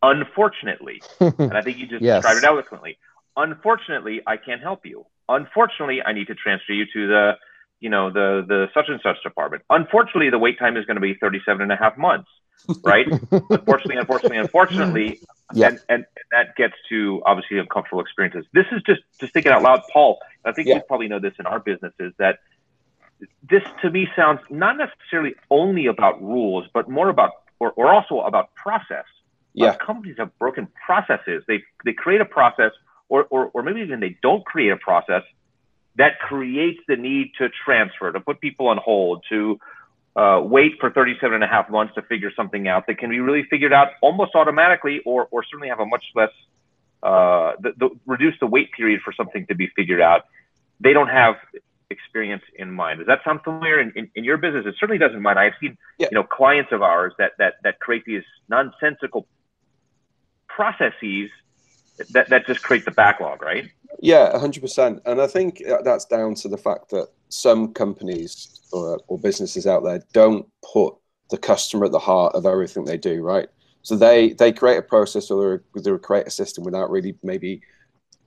unfortunately. 0.04 1.02
and 1.20 1.54
I 1.54 1.62
think 1.62 1.80
you 1.80 1.88
just 1.88 2.04
yes. 2.04 2.18
described 2.22 2.44
it 2.44 2.48
eloquently. 2.48 2.98
Unfortunately, 3.36 4.22
I 4.28 4.38
can't 4.38 4.62
help 4.62 4.86
you. 4.86 5.06
Unfortunately, 5.28 6.04
I 6.04 6.12
need 6.12 6.28
to 6.28 6.36
transfer 6.36 6.74
you 6.74 6.86
to 6.94 7.08
the, 7.08 7.32
you 7.80 7.90
know, 7.90 8.12
the 8.12 8.46
the 8.48 8.68
such 8.74 8.86
and 8.90 9.00
such 9.02 9.24
department. 9.24 9.64
Unfortunately, 9.70 10.30
the 10.30 10.38
wait 10.38 10.60
time 10.60 10.78
is 10.78 10.86
going 10.86 10.96
to 10.96 11.02
be 11.02 11.16
37 11.16 11.62
and 11.62 11.72
a 11.72 11.76
half 11.76 11.98
months, 11.98 12.30
right? 12.84 13.08
unfortunately, 13.32 13.96
unfortunately, 13.98 14.38
unfortunately, 14.38 15.20
yeah. 15.54 15.68
and, 15.68 15.80
and 15.90 16.06
that 16.32 16.56
gets 16.56 16.74
to 16.90 17.22
obviously 17.26 17.58
uncomfortable 17.60 18.02
experiences. 18.02 18.46
This 18.54 18.66
is 18.72 18.82
just 18.84 19.02
just 19.20 19.34
thinking 19.34 19.52
out 19.52 19.62
loud, 19.62 19.82
Paul. 19.92 20.20
I 20.46 20.52
think 20.52 20.68
yeah. 20.68 20.76
you 20.76 20.82
probably 20.88 21.08
know 21.08 21.20
this 21.20 21.34
in 21.40 21.46
our 21.46 21.60
businesses 21.60 22.14
that 22.18 22.40
this 23.50 23.64
to 23.82 23.90
me 23.90 24.08
sounds 24.16 24.42
not 24.50 24.78
necessarily 24.78 25.36
only 25.50 25.86
about 25.86 26.22
rules, 26.22 26.66
but 26.74 26.90
more 26.90 27.10
about 27.10 27.32
or, 27.60 27.72
or 27.72 27.94
also 27.94 28.20
about 28.22 28.54
process. 28.56 29.06
Yeah, 29.54 29.76
companies 29.76 30.16
have 30.18 30.38
broken 30.40 30.68
processes. 30.86 31.44
They 31.48 31.64
they 31.86 31.94
create 31.94 32.22
a 32.22 32.26
process, 32.26 32.72
or, 33.08 33.26
or 33.30 33.52
or 33.54 33.62
maybe 33.62 33.82
even 33.82 34.00
they 34.00 34.18
don't 34.22 34.44
create 34.46 34.72
a 34.72 34.78
process 34.78 35.24
that 35.96 36.20
creates 36.20 36.80
the 36.88 36.96
need 36.96 37.34
to 37.38 37.50
transfer, 37.64 38.12
to 38.12 38.20
put 38.20 38.42
people 38.42 38.68
on 38.68 38.78
hold, 38.78 39.24
to 39.30 39.60
uh, 40.16 40.42
wait 40.44 40.74
for 40.80 40.92
37 40.92 41.34
and 41.34 41.44
a 41.44 41.48
half 41.48 41.70
months 41.70 41.96
to 41.96 42.02
figure 42.04 42.32
something 42.36 42.68
out 42.68 42.86
that 42.88 42.98
can 42.98 43.10
be 43.10 43.20
really 43.20 43.44
figured 43.50 43.74
out 43.74 43.90
almost 44.02 44.36
automatically 44.36 45.02
or, 45.06 45.28
or 45.32 45.44
certainly 45.44 45.70
have 45.70 45.80
a 45.80 45.86
much 45.86 46.04
less, 46.16 46.30
uh, 47.02 47.54
the, 47.60 47.74
the, 47.78 47.90
reduce 48.06 48.36
the 48.40 48.46
wait 48.46 48.72
period 48.74 49.02
for 49.04 49.12
something 49.14 49.46
to 49.48 49.56
be 49.56 49.68
figured 49.76 50.02
out. 50.02 50.26
They 50.80 50.94
don't 50.94 51.08
have 51.08 51.36
experience 51.90 52.44
in 52.56 52.72
mind. 52.72 53.00
Does 53.00 53.08
that 53.08 53.22
sound 53.24 53.42
familiar 53.44 53.80
in, 53.80 53.92
in, 53.96 54.10
in 54.16 54.24
your 54.24 54.38
business? 54.38 54.66
It 54.68 54.76
certainly 54.80 55.00
doesn't 55.00 55.22
mind. 55.22 55.40
I've 55.40 55.54
seen, 55.60 55.78
yeah. 55.98 56.08
you 56.12 56.16
know, 56.16 56.24
clients 56.24 56.72
of 56.72 56.84
ours 56.84 57.14
that, 57.18 57.32
that, 57.40 57.56
that 57.64 57.80
create 57.80 58.04
these 58.06 58.24
nonsensical 58.50 59.28
processes 60.48 61.30
that, 62.12 62.30
that 62.30 62.46
just 62.48 62.64
create 62.64 62.86
the 62.86 62.92
backlog, 62.92 63.42
right? 63.42 63.70
Yeah, 64.00 64.32
100%. 64.34 65.02
And 65.06 65.22
I 65.22 65.28
think 65.28 65.62
that's 65.84 66.06
down 66.06 66.36
to 66.36 66.48
the 66.48 66.58
fact 66.58 66.90
that 66.90 67.10
some 67.30 67.74
companies 67.74 68.62
or, 68.72 69.00
or 69.08 69.20
businesses 69.20 69.68
out 69.68 69.84
there 69.84 70.04
don't 70.14 70.48
put 70.74 70.96
the 71.30 71.38
customer 71.38 71.86
at 71.86 71.92
the 71.92 72.00
heart 72.00 72.36
of 72.36 72.46
everything 72.46 72.86
they 72.86 72.98
do, 72.98 73.22
right? 73.22 73.48
So 73.82 73.96
they 73.96 74.32
they 74.34 74.54
create 74.54 74.78
a 74.78 74.82
process 74.82 75.30
or 75.30 75.64
they 75.76 75.98
create 75.98 76.28
a 76.28 76.32
system 76.32 76.64
without 76.64 76.90
really 76.90 77.16
maybe 77.22 77.62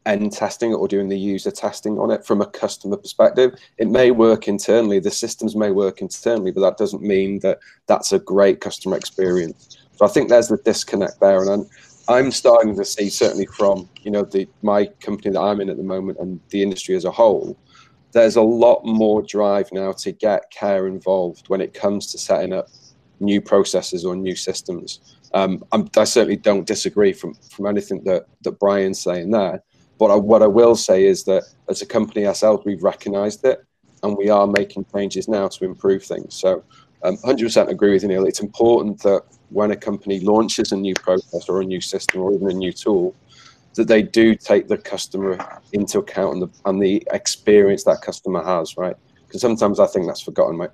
end 0.04 0.32
testing 0.32 0.70
it 0.70 0.76
or 0.76 0.86
doing 0.86 1.08
the 1.08 1.18
user 1.18 1.50
testing 1.50 1.98
on 1.98 2.10
it 2.10 2.24
from 2.24 2.40
a 2.40 2.46
customer 2.46 2.96
perspective. 2.96 3.58
It 3.78 3.88
may 3.88 4.12
work 4.12 4.48
internally, 4.48 5.00
the 5.00 5.10
systems 5.10 5.56
may 5.56 5.72
work 5.72 6.00
internally, 6.00 6.52
but 6.52 6.60
that 6.60 6.76
doesn't 6.76 7.02
mean 7.02 7.40
that 7.40 7.58
that's 7.86 8.12
a 8.12 8.18
great 8.18 8.60
customer 8.60 8.96
experience. 8.96 9.78
So 9.96 10.04
I 10.04 10.08
think 10.08 10.28
there's 10.28 10.48
the 10.48 10.58
disconnect 10.58 11.20
there, 11.20 11.42
and 11.42 11.66
I'm, 12.08 12.30
starting 12.30 12.76
to 12.76 12.84
see 12.84 13.10
certainly 13.10 13.46
from 13.46 13.88
you 14.02 14.10
know 14.10 14.22
the 14.22 14.48
my 14.62 14.86
company 15.00 15.30
that 15.30 15.40
I'm 15.40 15.60
in 15.60 15.70
at 15.70 15.76
the 15.76 15.82
moment 15.82 16.18
and 16.18 16.40
the 16.50 16.62
industry 16.62 16.94
as 16.96 17.04
a 17.04 17.10
whole 17.10 17.56
there's 18.16 18.36
a 18.36 18.42
lot 18.42 18.82
more 18.82 19.20
drive 19.20 19.70
now 19.72 19.92
to 19.92 20.10
get 20.10 20.50
care 20.50 20.86
involved 20.86 21.48
when 21.48 21.60
it 21.60 21.74
comes 21.74 22.10
to 22.12 22.16
setting 22.18 22.54
up 22.54 22.68
new 23.20 23.42
processes 23.42 24.06
or 24.06 24.16
new 24.16 24.34
systems. 24.34 25.18
Um, 25.34 25.62
i 25.72 26.04
certainly 26.04 26.36
don't 26.36 26.66
disagree 26.66 27.12
from, 27.12 27.34
from 27.34 27.66
anything 27.66 28.02
that, 28.04 28.26
that 28.42 28.58
Brian's 28.58 29.02
saying 29.02 29.30
there. 29.32 29.62
But 29.98 30.06
I, 30.06 30.16
what 30.16 30.42
I 30.42 30.46
will 30.46 30.76
say 30.76 31.04
is 31.04 31.24
that 31.24 31.42
as 31.68 31.82
a 31.82 31.86
company 31.86 32.26
ourselves, 32.26 32.64
we've 32.64 32.82
recognized 32.82 33.44
it 33.44 33.62
and 34.02 34.16
we 34.16 34.30
are 34.30 34.46
making 34.46 34.86
changes 34.94 35.28
now 35.28 35.48
to 35.48 35.64
improve 35.66 36.02
things. 36.02 36.34
So 36.34 36.64
um, 37.02 37.18
100% 37.18 37.68
agree 37.68 37.92
with 37.92 38.02
you, 38.02 38.08
Neil. 38.08 38.24
It's 38.24 38.40
important 38.40 39.02
that 39.02 39.24
when 39.50 39.70
a 39.70 39.76
company 39.76 40.20
launches 40.20 40.72
a 40.72 40.76
new 40.76 40.94
process 40.94 41.48
or 41.48 41.60
a 41.60 41.64
new 41.64 41.80
system 41.80 42.20
or 42.20 42.32
even 42.32 42.50
a 42.50 42.54
new 42.54 42.72
tool, 42.72 43.14
that 43.74 43.88
they 43.88 44.02
do 44.02 44.34
take 44.34 44.68
the 44.68 44.78
customer 44.78 45.38
into 45.72 45.98
account 45.98 46.34
and 46.34 46.42
the, 46.42 46.50
and 46.64 46.82
the 46.82 47.06
experience 47.12 47.84
that 47.84 48.00
customer 48.00 48.42
has, 48.42 48.76
right? 48.76 48.96
Because 49.26 49.40
sometimes 49.40 49.78
I 49.78 49.86
think 49.86 50.06
that's 50.06 50.22
forgotten, 50.22 50.56
mate. 50.56 50.70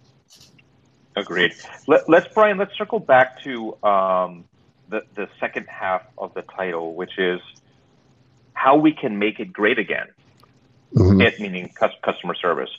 Agreed. 1.17 1.52
Let, 1.87 2.09
us 2.09 2.26
Brian. 2.33 2.57
Let's 2.59 2.76
circle 2.76 2.99
back 2.99 3.43
to 3.43 3.76
um, 3.85 4.45
the 4.88 5.02
the 5.14 5.29
second 5.38 5.67
half 5.69 6.02
of 6.17 6.33
the 6.33 6.41
title, 6.43 6.95
which 6.95 7.19
is 7.19 7.41
how 8.55 8.76
we 8.76 8.93
can 8.93 9.19
make 9.19 9.38
it 9.38 9.52
great 9.52 9.79
again. 9.79 10.07
Mm-hmm. 10.95 11.21
It 11.21 11.38
meaning 11.38 11.71
customer 12.02 12.35
service. 12.35 12.71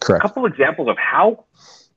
Correct. 0.00 0.22
A 0.22 0.28
couple 0.28 0.44
examples 0.44 0.88
of 0.88 0.98
how 0.98 1.44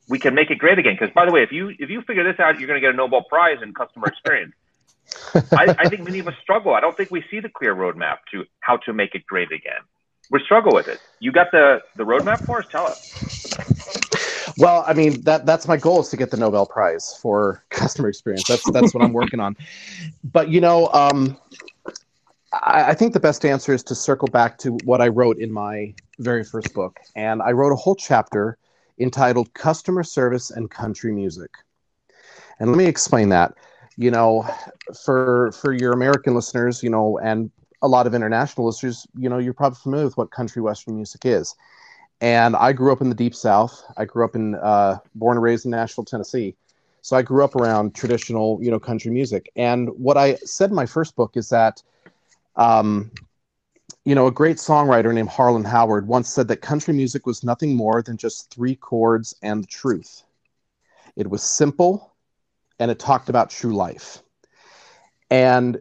we 0.07 0.19
can 0.19 0.35
make 0.35 0.51
it 0.51 0.57
great 0.57 0.79
again. 0.79 0.95
Because 0.99 1.13
by 1.13 1.25
the 1.25 1.31
way, 1.31 1.43
if 1.43 1.51
you 1.51 1.69
if 1.79 1.89
you 1.89 2.01
figure 2.01 2.23
this 2.23 2.39
out, 2.39 2.59
you're 2.59 2.67
going 2.67 2.79
to 2.79 2.85
get 2.85 2.93
a 2.93 2.97
Nobel 2.97 3.23
Prize 3.23 3.57
in 3.61 3.73
customer 3.73 4.07
experience. 4.07 4.53
I, 5.51 5.75
I, 5.77 5.89
think 5.89 6.03
many 6.03 6.17
of 6.17 6.27
us 6.27 6.33
struggle. 6.41 6.73
I 6.73 6.79
don't 6.79 6.97
think 6.97 7.11
we 7.11 7.23
see 7.29 7.39
the 7.39 7.49
clear 7.49 7.75
roadmap 7.75 8.17
to 8.31 8.43
how 8.61 8.77
to 8.77 8.93
make 8.93 9.13
it 9.13 9.25
great 9.27 9.51
again. 9.51 9.81
We 10.31 10.41
struggle 10.43 10.73
with 10.73 10.87
it. 10.87 10.99
You 11.19 11.31
got 11.31 11.51
the 11.51 11.83
the 11.95 12.03
roadmap 12.03 12.43
for 12.45 12.59
us? 12.59 12.67
Tell 12.69 12.87
us. 12.87 14.53
Well, 14.57 14.83
I 14.87 14.93
mean 14.93 15.21
that 15.21 15.45
that's 15.45 15.67
my 15.67 15.77
goal 15.77 16.01
is 16.01 16.09
to 16.09 16.17
get 16.17 16.31
the 16.31 16.37
Nobel 16.37 16.65
Prize 16.65 17.17
for 17.21 17.63
customer 17.69 18.09
experience. 18.09 18.45
That's 18.47 18.69
that's 18.71 18.93
what 18.93 19.03
I'm 19.03 19.13
working 19.13 19.39
on. 19.39 19.55
But 20.23 20.49
you 20.49 20.61
know, 20.61 20.87
um, 20.87 21.37
I, 22.53 22.89
I 22.89 22.93
think 22.93 23.13
the 23.13 23.19
best 23.19 23.45
answer 23.45 23.73
is 23.73 23.83
to 23.83 23.95
circle 23.95 24.27
back 24.27 24.57
to 24.59 24.77
what 24.83 25.01
I 25.01 25.09
wrote 25.09 25.37
in 25.37 25.51
my 25.51 25.93
very 26.19 26.43
first 26.43 26.73
book, 26.73 26.99
and 27.15 27.41
I 27.41 27.51
wrote 27.51 27.71
a 27.71 27.75
whole 27.75 27.95
chapter 27.95 28.57
entitled 28.99 29.53
"Customer 29.53 30.03
Service 30.03 30.51
and 30.51 30.69
Country 30.69 31.11
Music." 31.11 31.51
And 32.59 32.69
let 32.69 32.77
me 32.77 32.85
explain 32.85 33.29
that 33.29 33.53
you 33.97 34.11
know, 34.11 34.45
for 35.05 35.51
for 35.51 35.73
your 35.73 35.93
American 35.93 36.35
listeners, 36.35 36.83
you 36.83 36.89
know, 36.89 37.17
and 37.19 37.49
a 37.81 37.87
lot 37.87 38.07
of 38.07 38.13
international 38.13 38.67
listeners, 38.67 39.07
you 39.17 39.29
know, 39.29 39.37
you're 39.37 39.53
probably 39.53 39.77
familiar 39.81 40.05
with 40.05 40.17
what 40.17 40.31
country 40.31 40.61
western 40.61 40.95
music 40.95 41.25
is. 41.25 41.55
And 42.21 42.55
I 42.55 42.73
grew 42.73 42.91
up 42.91 43.01
in 43.01 43.09
the 43.09 43.15
deep 43.15 43.35
South. 43.35 43.83
I 43.97 44.05
grew 44.05 44.25
up 44.25 44.35
in, 44.35 44.55
uh, 44.55 44.97
born 45.15 45.37
and 45.37 45.43
raised 45.43 45.65
in 45.65 45.71
Nashville, 45.71 46.05
Tennessee. 46.05 46.55
So 47.01 47.15
I 47.15 47.21
grew 47.21 47.43
up 47.43 47.55
around 47.55 47.93
traditional, 47.93 48.57
you 48.61 48.71
know, 48.71 48.79
country 48.79 49.11
music. 49.11 49.51
And 49.55 49.89
what 49.89 50.17
I 50.17 50.35
said 50.35 50.69
in 50.69 50.75
my 50.75 50.85
first 50.85 51.15
book 51.15 51.33
is 51.35 51.49
that, 51.49 51.83
um, 52.55 53.11
you 54.03 54.15
know, 54.15 54.27
a 54.27 54.31
great 54.31 54.57
songwriter 54.57 55.13
named 55.13 55.29
Harlan 55.29 55.63
Howard 55.63 56.07
once 56.07 56.29
said 56.29 56.47
that 56.47 56.57
country 56.61 56.93
music 56.93 57.25
was 57.25 57.43
nothing 57.43 57.75
more 57.75 58.01
than 58.01 58.17
just 58.17 58.53
three 58.53 58.75
chords 58.75 59.35
and 59.41 59.63
the 59.63 59.67
truth. 59.67 60.23
It 61.15 61.29
was 61.29 61.43
simple, 61.43 62.13
and 62.79 62.91
it 62.91 62.99
talked 62.99 63.29
about 63.29 63.49
true 63.49 63.75
life. 63.75 64.21
And 65.31 65.79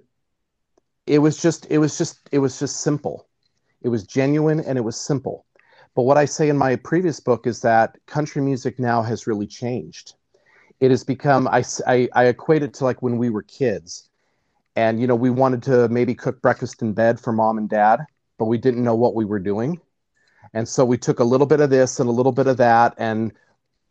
it 1.07 1.19
was 1.19 1.41
just 1.41 1.67
it 1.71 1.79
was 1.79 1.99
just 1.99 2.29
it 2.33 2.39
was 2.39 2.59
just 2.59 2.81
simple. 2.81 3.29
It 3.83 3.89
was 3.89 4.07
genuine 4.07 4.61
and 4.61 4.79
it 4.79 4.83
was 4.83 4.97
simple. 4.97 5.45
But 5.95 6.03
what 6.03 6.17
i 6.17 6.25
say 6.25 6.49
in 6.49 6.57
my 6.57 6.77
previous 6.77 7.21
book 7.21 7.47
is 7.47 7.61
that 7.61 7.99
country 8.07 8.43
music 8.43 8.79
now 8.79 9.03
has 9.03 9.27
really 9.27 9.47
changed. 9.47 10.15
It 10.81 10.91
has 10.91 11.05
become 11.05 11.47
i 11.49 11.65
i, 11.87 12.09
I 12.15 12.25
equate 12.27 12.63
it 12.63 12.75
to 12.75 12.85
like 12.85 13.03
when 13.03 13.19
we 13.19 13.31
were 13.31 13.43
kids 13.43 14.09
and 14.77 15.01
you 15.01 15.07
know 15.07 15.15
we 15.15 15.31
wanted 15.31 15.63
to 15.63 15.89
maybe 15.89 16.15
cook 16.15 16.41
breakfast 16.43 16.83
in 16.83 16.93
bed 16.93 17.19
for 17.21 17.33
mom 17.33 17.59
and 17.59 17.69
dad 17.69 18.01
but 18.39 18.47
we 18.47 18.59
didn't 18.59 18.83
know 18.83 18.95
what 18.95 19.15
we 19.15 19.25
were 19.25 19.39
doing 19.39 19.81
and 20.53 20.69
so 20.69 20.85
we 20.85 20.99
took 20.99 21.21
a 21.21 21.25
little 21.25 21.47
bit 21.47 21.61
of 21.61 21.71
this 21.71 22.01
and 22.01 22.09
a 22.09 22.13
little 22.13 22.33
bit 22.33 22.47
of 22.47 22.57
that 22.59 22.95
and 22.99 23.33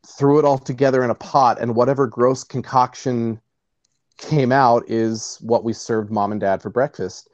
threw 0.05 0.39
it 0.39 0.45
all 0.45 0.57
together 0.57 1.03
in 1.03 1.09
a 1.09 1.15
pot, 1.15 1.59
and 1.59 1.75
whatever 1.75 2.07
gross 2.07 2.43
concoction 2.43 3.39
came 4.17 4.51
out 4.51 4.83
is 4.87 5.37
what 5.41 5.63
we 5.63 5.73
served 5.73 6.11
mom 6.11 6.31
and 6.31 6.41
dad 6.41 6.61
for 6.61 6.69
breakfast. 6.69 7.29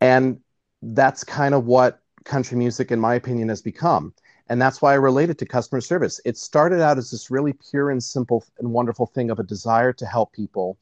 And 0.00 0.40
that's 0.82 1.24
kind 1.24 1.54
of 1.54 1.66
what 1.66 2.00
country 2.24 2.56
music, 2.56 2.90
in 2.90 3.00
my 3.00 3.14
opinion, 3.14 3.48
has 3.48 3.62
become. 3.62 4.14
And 4.48 4.60
that's 4.60 4.82
why 4.82 4.92
I 4.92 4.96
relate 4.96 5.30
it 5.30 5.38
to 5.38 5.46
customer 5.46 5.80
service. 5.80 6.20
It 6.24 6.36
started 6.36 6.80
out 6.80 6.98
as 6.98 7.10
this 7.10 7.30
really 7.30 7.54
pure 7.70 7.90
and 7.90 8.02
simple 8.02 8.44
and 8.58 8.72
wonderful 8.72 9.06
thing 9.06 9.30
of 9.30 9.38
a 9.38 9.44
desire 9.44 9.92
to 9.94 10.06
help 10.06 10.32
people. 10.32 10.76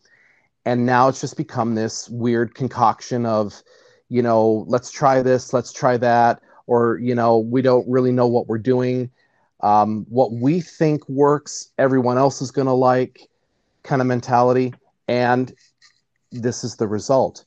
And 0.68 0.84
now 0.84 1.08
it's 1.08 1.20
just 1.20 1.36
become 1.36 1.74
this 1.74 2.08
weird 2.10 2.54
concoction 2.54 3.24
of, 3.24 3.62
you 4.08 4.22
know, 4.22 4.64
let's 4.68 4.90
try 4.90 5.22
this, 5.22 5.52
let's 5.52 5.72
try 5.72 5.96
that, 5.96 6.40
or, 6.66 6.98
you 6.98 7.14
know, 7.14 7.38
we 7.38 7.62
don't 7.62 7.88
really 7.88 8.12
know 8.12 8.26
what 8.26 8.48
we're 8.48 8.58
doing 8.58 9.10
um, 9.60 10.06
what 10.08 10.32
we 10.32 10.60
think 10.60 11.08
works, 11.08 11.70
everyone 11.78 12.18
else 12.18 12.40
is 12.40 12.50
going 12.50 12.66
to 12.66 12.72
like 12.72 13.28
kind 13.82 14.00
of 14.00 14.06
mentality. 14.06 14.72
And 15.08 15.52
this 16.30 16.64
is 16.64 16.76
the 16.76 16.86
result. 16.86 17.44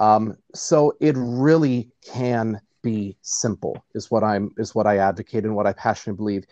Um, 0.00 0.36
so 0.54 0.94
it 1.00 1.14
really 1.16 1.90
can 2.04 2.60
be 2.82 3.16
simple 3.22 3.84
is 3.94 4.10
what 4.10 4.22
I'm 4.22 4.52
is 4.58 4.74
what 4.74 4.86
I 4.86 4.98
advocate 4.98 5.44
and 5.44 5.56
what 5.56 5.66
I 5.66 5.72
passionately 5.72 6.16
believe. 6.16 6.44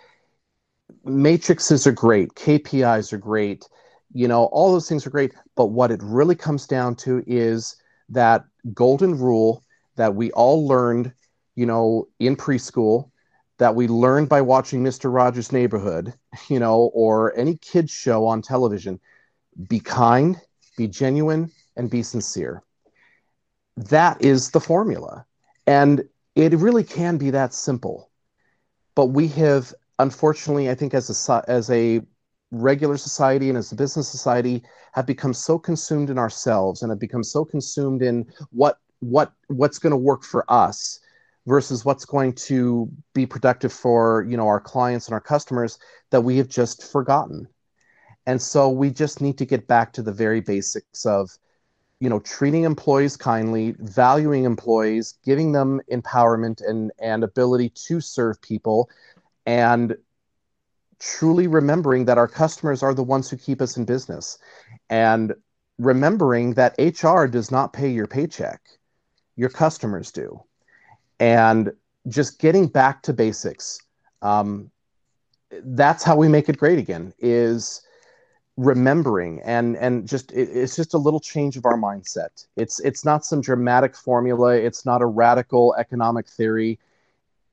Matrices 1.05 1.87
are 1.87 1.93
great, 1.93 2.35
KPIs 2.35 3.13
are 3.13 3.19
great, 3.19 3.69
you 4.15 4.29
know, 4.29 4.45
all 4.47 4.73
those 4.73 4.89
things 4.89 5.07
are 5.07 5.11
great. 5.11 5.35
But 5.57 5.67
what 5.67 5.91
it 5.91 6.01
really 6.03 6.37
comes 6.37 6.67
down 6.67 6.95
to 6.97 7.23
is 7.27 7.77
that 8.09 8.45
golden 8.73 9.19
rule 9.19 9.65
that 9.97 10.15
we 10.15 10.31
all 10.33 10.67
learned, 10.67 11.13
you 11.57 11.67
know, 11.67 12.09
in 12.21 12.37
preschool 12.37 13.11
that 13.59 13.75
we 13.75 13.87
learned 13.87 14.29
by 14.29 14.41
watching 14.41 14.83
Mr. 14.83 15.13
Rogers' 15.13 15.53
Neighborhood, 15.53 16.15
you 16.49 16.59
know, 16.59 16.91
or 16.95 17.37
any 17.37 17.57
kids 17.57 17.91
show 17.91 18.27
on 18.27 18.41
television. 18.41 18.99
Be 19.69 19.81
kind, 19.81 20.41
be 20.77 20.89
genuine, 20.89 21.51
and 21.77 21.91
be 21.91 22.03
sincere. 22.03 22.63
That 23.77 24.23
is 24.23 24.51
the 24.51 24.61
formula. 24.61 25.27
And 25.67 26.05
it 26.37 26.55
really 26.55 26.85
can 26.85 27.17
be 27.17 27.31
that 27.31 27.55
simple. 27.55 28.11
But 28.95 29.07
we 29.07 29.29
have, 29.29 29.73
unfortunately, 29.99 30.71
I 30.71 30.75
think 30.75 30.95
as 30.95 31.29
a, 31.29 31.45
as 31.49 31.71
a 31.71 32.01
regular 32.55 32.97
society 32.97 33.49
and 33.49 33.59
as 33.59 33.73
a 33.73 33.77
business 33.77 34.09
society, 34.09 34.63
have 34.93 35.07
become 35.07 35.35
so 35.35 35.59
consumed 35.59 36.11
in 36.11 36.19
ourselves 36.19 36.83
and 36.83 36.91
have 36.91 37.01
become 37.01 37.25
so 37.25 37.45
consumed 37.45 38.03
in 38.03 38.27
what 38.51 38.79
what 39.01 39.33
what's 39.49 39.79
going 39.79 39.91
to 39.91 39.97
work 39.97 40.23
for 40.23 40.51
us 40.51 41.01
versus 41.47 41.85
what's 41.85 42.05
going 42.05 42.33
to 42.33 42.89
be 43.13 43.27
productive 43.27 43.73
for 43.73 44.25
you 44.29 44.37
know 44.37 44.47
our 44.47 44.61
clients 44.61 45.07
and 45.07 45.15
our 45.15 45.21
customers 45.21 45.79
that 46.11 46.21
we 46.21 46.37
have 46.37 46.49
just 46.49 46.91
forgotten. 46.91 47.49
And 48.27 48.41
so 48.41 48.71
we 48.71 48.91
just 48.91 49.21
need 49.21 49.37
to 49.39 49.45
get 49.45 49.67
back 49.67 49.93
to 49.95 50.03
the 50.03 50.13
very 50.13 50.41
basics 50.41 51.05
of 51.05 51.31
you 52.01 52.09
know 52.09 52.21
treating 52.21 52.65
employees 52.65 53.17
kindly 53.17 53.75
valuing 53.79 54.45
employees 54.45 55.15
giving 55.25 55.53
them 55.53 55.81
empowerment 55.91 56.61
and 56.67 56.93
and 57.01 57.25
ability 57.25 57.71
to 57.71 58.01
serve 58.01 58.41
people 58.43 58.89
and 59.47 59.97
truly 61.05 61.47
remembering 61.47 62.07
that 62.07 62.19
our 62.19 62.29
customers 62.29 62.83
are 62.83 62.95
the 62.95 63.03
ones 63.03 63.29
who 63.29 63.37
keep 63.37 63.61
us 63.61 63.77
in 63.77 63.85
business 63.85 64.39
and 64.89 65.35
remembering 65.79 66.55
that 66.55 66.75
HR 66.79 67.27
does 67.27 67.51
not 67.51 67.73
pay 67.73 67.91
your 67.91 68.07
paycheck. 68.07 68.61
Your 69.37 69.51
customers 69.51 70.11
do. 70.11 70.43
And 71.21 71.73
just 72.09 72.39
getting 72.39 72.67
back 72.67 73.03
to 73.03 73.13
basics 73.13 73.81
um, 74.23 74.71
that's 75.63 76.03
how 76.03 76.17
we 76.17 76.29
make 76.29 76.49
it 76.49 76.57
great 76.57 76.79
again 76.79 77.13
is 77.19 77.83
remembering 78.57 79.41
and 79.45 79.77
and 79.77 80.07
just 80.09 80.31
it, 80.33 80.49
it's 80.53 80.77
just 80.77 80.95
a 80.95 80.99
little 80.99 81.21
change 81.21 81.57
of 81.57 81.67
our 81.67 81.77
mindset. 81.77 82.47
It's 82.57 82.81
it's 82.81 83.05
not 83.05 83.25
some 83.25 83.41
dramatic 83.41 83.95
formula. 83.95 84.55
It's 84.55 84.87
not 84.87 85.03
a 85.03 85.07
radical 85.07 85.75
economic 85.79 86.29
theory 86.29 86.79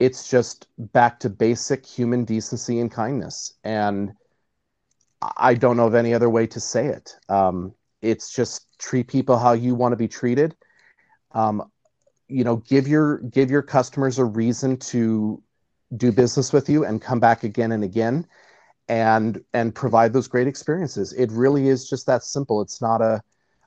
it's 0.02 0.28
just 0.28 0.68
back 0.94 1.20
to 1.20 1.30
basic 1.30 1.86
human 1.86 2.26
decency 2.26 2.80
and 2.80 2.92
kindness. 2.92 3.54
And 3.64 4.14
i 5.38 5.54
don't 5.54 5.78
know 5.78 5.86
of 5.86 5.94
any 5.94 6.16
other 6.16 6.32
way 6.32 6.48
to 6.48 6.60
say 6.60 6.88
it. 6.88 7.16
Um, 7.30 7.76
it's 8.02 8.34
just 8.34 8.80
treat 8.80 9.08
people 9.08 9.38
how 9.38 9.54
you 9.54 9.76
want 9.76 9.92
to 9.92 9.96
be 9.96 10.08
treated. 10.08 10.56
Um, 11.34 11.70
you 12.28 12.44
know 12.44 12.56
give 12.58 12.88
your 12.88 13.20
give 13.20 13.52
your 13.52 13.62
customers 13.62 14.18
a 14.18 14.26
reason 14.26 14.78
to 14.78 15.44
do 15.98 16.12
business 16.12 16.52
with 16.52 16.68
you 16.68 16.84
and 16.86 17.00
come 17.00 17.20
back 17.20 17.44
again 17.44 17.72
and 17.72 17.84
again 17.84 18.26
and 18.90 19.44
and 19.54 19.76
provide 19.76 20.14
those 20.14 20.28
great 20.28 20.48
experiences. 20.48 21.14
It 21.14 21.32
really 21.32 21.68
is 21.68 21.88
just 21.88 22.08
that 22.08 22.24
simple. 22.24 22.60
It's 22.62 22.82
not 22.82 23.02
a 23.02 23.22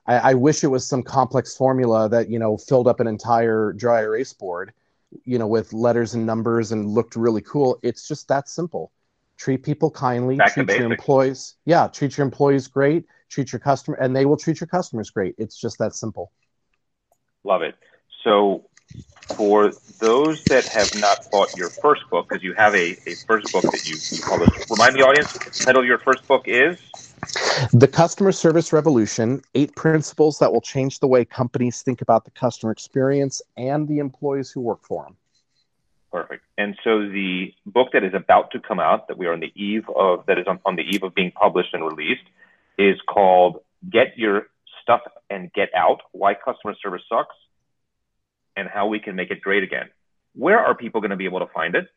I, 0.05 0.31
I 0.31 0.33
wish 0.33 0.65
it 0.65 0.67
was 0.67 0.85
some 0.85 1.01
complex 1.01 1.55
formula 1.55 2.09
that 2.09 2.29
you 2.29 2.39
know 2.39 2.57
filled 2.57 2.89
up 2.89 2.99
an 2.99 3.07
entire 3.07 3.71
dry 3.71 4.01
erase 4.01 4.33
board 4.33 4.73
you 5.23 5.37
know 5.37 5.47
with 5.47 5.73
letters 5.73 6.13
and 6.13 6.25
numbers 6.25 6.71
and 6.71 6.87
looked 6.87 7.15
really 7.15 7.41
cool. 7.41 7.79
It's 7.83 8.07
just 8.07 8.27
that 8.27 8.49
simple. 8.49 8.91
Treat 9.37 9.63
people 9.63 9.91
kindly 9.91 10.37
Back 10.37 10.53
treat 10.53 10.69
your 10.69 10.89
employees 10.89 11.55
yeah 11.65 11.87
treat 11.87 12.17
your 12.17 12.23
employees 12.23 12.67
great 12.67 13.05
treat 13.29 13.51
your 13.51 13.59
customer 13.59 13.97
and 13.97 14.15
they 14.15 14.25
will 14.25 14.37
treat 14.37 14.59
your 14.59 14.67
customers 14.67 15.09
great. 15.09 15.35
It's 15.37 15.59
just 15.59 15.77
that 15.79 15.93
simple. 15.93 16.31
Love 17.43 17.61
it. 17.61 17.75
So, 18.23 18.65
for 19.35 19.71
those 19.99 20.43
that 20.45 20.65
have 20.65 20.93
not 20.99 21.27
bought 21.31 21.55
your 21.57 21.69
first 21.69 22.07
book, 22.09 22.27
because 22.29 22.43
you 22.43 22.53
have 22.53 22.73
a, 22.75 22.91
a 23.07 23.15
first 23.27 23.51
book 23.51 23.63
that 23.63 23.85
you, 23.85 23.95
you 24.11 24.23
published, 24.23 24.69
remind 24.69 24.95
the 24.95 25.01
audience, 25.01 25.33
the 25.33 25.65
title 25.65 25.81
of 25.81 25.87
your 25.87 25.99
first 25.99 26.27
book 26.27 26.43
is? 26.47 26.77
The 27.73 27.87
Customer 27.87 28.31
Service 28.31 28.71
Revolution 28.71 29.41
Eight 29.55 29.75
Principles 29.75 30.39
That 30.39 30.53
Will 30.53 30.61
Change 30.61 30.99
the 30.99 31.07
Way 31.07 31.25
Companies 31.25 31.81
Think 31.81 32.01
About 32.01 32.25
the 32.25 32.31
Customer 32.31 32.71
Experience 32.71 33.41
and 33.57 33.87
the 33.87 33.99
Employees 33.99 34.51
Who 34.51 34.61
Work 34.61 34.83
for 34.83 35.03
Them. 35.03 35.15
Perfect. 36.11 36.43
And 36.57 36.77
so 36.83 37.09
the 37.09 37.53
book 37.65 37.89
that 37.93 38.03
is 38.03 38.13
about 38.13 38.51
to 38.51 38.59
come 38.59 38.79
out, 38.79 39.07
that 39.07 39.17
we 39.17 39.25
are 39.25 39.33
on 39.33 39.39
the 39.39 39.51
eve 39.55 39.83
of, 39.95 40.25
that 40.27 40.37
is 40.37 40.45
on, 40.47 40.59
on 40.65 40.75
the 40.75 40.83
eve 40.83 41.03
of 41.03 41.13
being 41.15 41.31
published 41.31 41.73
and 41.73 41.83
released, 41.83 42.23
is 42.77 42.97
called 43.07 43.61
Get 43.89 44.17
Your 44.17 44.47
Stuff 44.81 45.01
and 45.29 45.51
Get 45.51 45.69
Out 45.75 46.01
Why 46.11 46.33
Customer 46.33 46.75
Service 46.81 47.01
Sucks 47.09 47.35
and 48.55 48.67
how 48.67 48.87
we 48.87 48.99
can 48.99 49.15
make 49.15 49.29
it 49.31 49.41
great 49.41 49.63
again. 49.63 49.89
Where 50.33 50.59
are 50.59 50.75
people 50.75 51.01
going 51.01 51.09
to 51.11 51.17
be 51.17 51.25
able 51.25 51.39
to 51.39 51.47
find 51.47 51.75
it? 51.75 51.87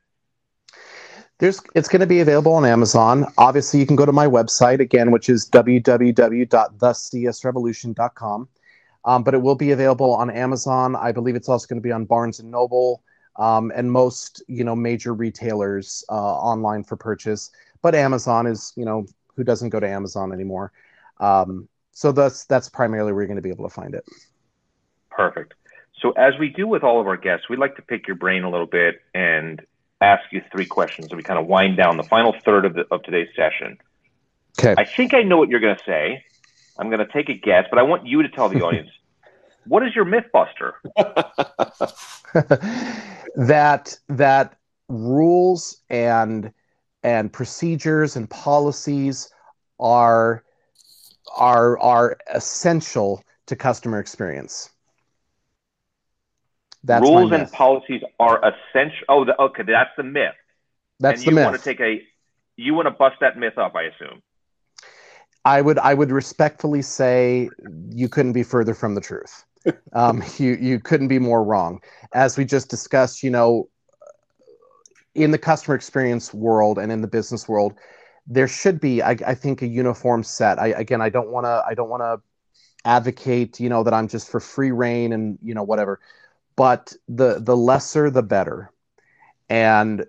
There's, 1.38 1.61
it's 1.75 1.88
going 1.88 2.01
to 2.01 2.07
be 2.07 2.21
available 2.21 2.55
on 2.55 2.64
Amazon. 2.64 3.27
Obviously, 3.38 3.81
you 3.81 3.87
can 3.87 3.97
go 3.97 4.05
to 4.05 4.12
my 4.12 4.27
website 4.27 4.81
again, 4.81 5.12
which 5.12 5.29
is 5.29 5.49
www.thecsrevolution.com. 5.51 8.49
Um, 9.05 9.23
but 9.23 9.35
it 9.35 9.38
will 9.38 9.55
be 9.55 9.71
available 9.71 10.12
on 10.14 10.31
Amazon. 10.31 10.97
I 10.97 11.12
believe 11.12 11.37
it's 11.37 11.49
also 11.49 11.68
going 11.68 11.81
to 11.81 11.83
be 11.83 11.92
on 11.92 12.05
Barnes 12.05 12.40
and 12.40 12.51
Noble 12.51 13.03
um, 13.37 13.71
and 13.75 13.90
most, 13.90 14.42
you 14.49 14.64
know, 14.64 14.75
major 14.75 15.14
retailers 15.14 16.05
uh, 16.11 16.12
online 16.12 16.83
for 16.83 16.97
purchase. 16.97 17.53
But 17.81 17.94
Amazon 17.94 18.49
is, 18.49 18.73
you 18.77 18.85
know, 18.85 19.07
who 19.37 19.44
doesn't 19.44 19.68
go 19.68 19.79
to 19.79 19.88
Amazon 19.88 20.33
anymore? 20.33 20.73
Um, 21.21 21.68
so 21.92 22.11
that's 22.12 22.44
that's 22.44 22.68
primarily 22.68 23.12
where 23.12 23.23
you're 23.23 23.29
going 23.29 23.37
to 23.37 23.42
be 23.42 23.51
able 23.51 23.68
to 23.68 23.75
find 23.75 23.94
it. 23.94 24.05
Perfect. 25.11 25.55
So 26.01 26.13
as 26.13 26.35
we 26.39 26.49
do 26.49 26.67
with 26.67 26.83
all 26.83 27.01
of 27.01 27.07
our 27.07 27.17
guests, 27.17 27.49
we'd 27.49 27.59
like 27.59 27.77
to 27.77 27.83
pick 27.83 28.07
your 28.07 28.17
brain 28.17 28.45
a 28.45 28.51
little 28.51 28.67
bit 28.67 29.01
and 29.15 29.61
ask 30.01 30.23
you 30.31 30.43
three 30.53 30.67
questions. 30.67 31.09
So 31.11 31.17
we 31.17 31.23
kind 31.23 31.39
of 31.39 31.47
wind 31.47 31.77
down 31.77 31.97
the 31.97 32.05
final 32.05 32.35
third 32.45 32.65
of, 32.65 32.75
the, 32.75 32.85
of 32.91 33.03
today's 33.03 33.29
session. 33.35 33.79
Okay. 34.59 34.75
I 34.77 34.85
think 34.85 35.15
I 35.15 35.23
know 35.23 35.37
what 35.37 35.49
you're 35.49 35.61
going 35.61 35.77
to 35.77 35.85
say. 35.85 36.25
I'm 36.79 36.89
going 36.91 37.05
to 37.05 37.13
take 37.13 37.29
a 37.29 37.35
guess, 37.35 37.67
but 37.71 37.79
I 37.79 37.83
want 37.83 38.07
you 38.07 38.23
to 38.23 38.29
tell 38.29 38.49
the 38.49 38.63
audience 38.63 38.91
what 39.67 39.85
is 39.85 39.95
your 39.95 40.05
MythBuster? 40.05 40.73
that 43.37 43.99
that 44.09 44.57
rules 44.89 45.81
and 45.91 46.53
and 47.03 47.33
procedures 47.33 48.17
and 48.17 48.29
policies 48.31 49.31
are 49.79 50.43
are 51.37 51.79
are 51.79 52.17
essential 52.33 53.23
to 53.47 53.57
customer 53.57 53.99
experience. 53.99 54.71
That's 56.85 57.03
rules 57.03 57.33
and 57.33 57.51
policies 57.53 58.03
are 58.19 58.38
essential. 58.38 59.05
Oh, 59.09 59.25
the, 59.25 59.41
okay, 59.41 59.62
that's 59.67 59.91
the 59.97 60.05
myth. 60.05 60.35
That's 61.01 61.19
and 61.19 61.25
the 61.25 61.33
you 61.33 61.37
myth. 61.37 61.45
want 61.47 61.62
to 61.62 61.62
take 61.62 61.81
a 61.81 62.03
you 62.57 62.75
want 62.75 62.87
to 62.87 62.91
bust 62.91 63.17
that 63.21 63.37
myth 63.37 63.57
up, 63.59 63.75
I 63.75 63.85
assume. 63.85 64.23
I 65.45 65.61
would 65.61 65.79
I 65.79 65.95
would 65.95 66.11
respectfully 66.11 66.83
say 66.83 67.51
you 67.91 68.09
couldn't 68.09 68.33
be 68.33 68.43
further 68.43 68.75
from 68.75 68.95
the 68.95 69.01
truth. 69.01 69.45
um, 69.93 70.23
you 70.38 70.57
you 70.61 70.79
couldn't 70.79 71.09
be 71.09 71.19
more 71.19 71.43
wrong. 71.43 71.81
As 72.14 72.37
we 72.37 72.45
just 72.45 72.69
discussed, 72.69 73.23
you 73.23 73.31
know, 73.31 73.69
in 75.14 75.31
the 75.31 75.38
customer 75.38 75.75
experience 75.75 76.33
world 76.33 76.79
and 76.79 76.93
in 76.93 77.01
the 77.01 77.09
business 77.09 77.49
world, 77.49 77.75
there 78.27 78.49
should 78.49 78.81
be, 78.81 79.03
I, 79.03 79.17
I 79.27 79.35
think, 79.35 79.62
a 79.62 79.67
uniform 79.67 80.23
set. 80.23 80.59
I 80.61 80.69
again, 80.69 81.01
I 81.01 81.09
don't 81.09 81.31
want 81.31 81.47
to 81.47 81.64
I 81.67 81.75
don't 81.75 81.88
want 81.88 82.03
to 82.03 82.21
advocate, 82.85 83.59
you 83.59 83.69
know, 83.69 83.83
that 83.83 83.95
I'm 83.95 84.09
just 84.09 84.29
for 84.31 84.41
free 84.41 84.71
rein 84.71 85.12
and 85.12 85.38
you 85.43 85.55
know 85.55 85.62
whatever, 85.62 86.01
but 86.59 86.92
the 87.09 87.40
the 87.40 87.57
lesser 87.57 88.11
the 88.11 88.23
better, 88.23 88.73
and 89.49 90.05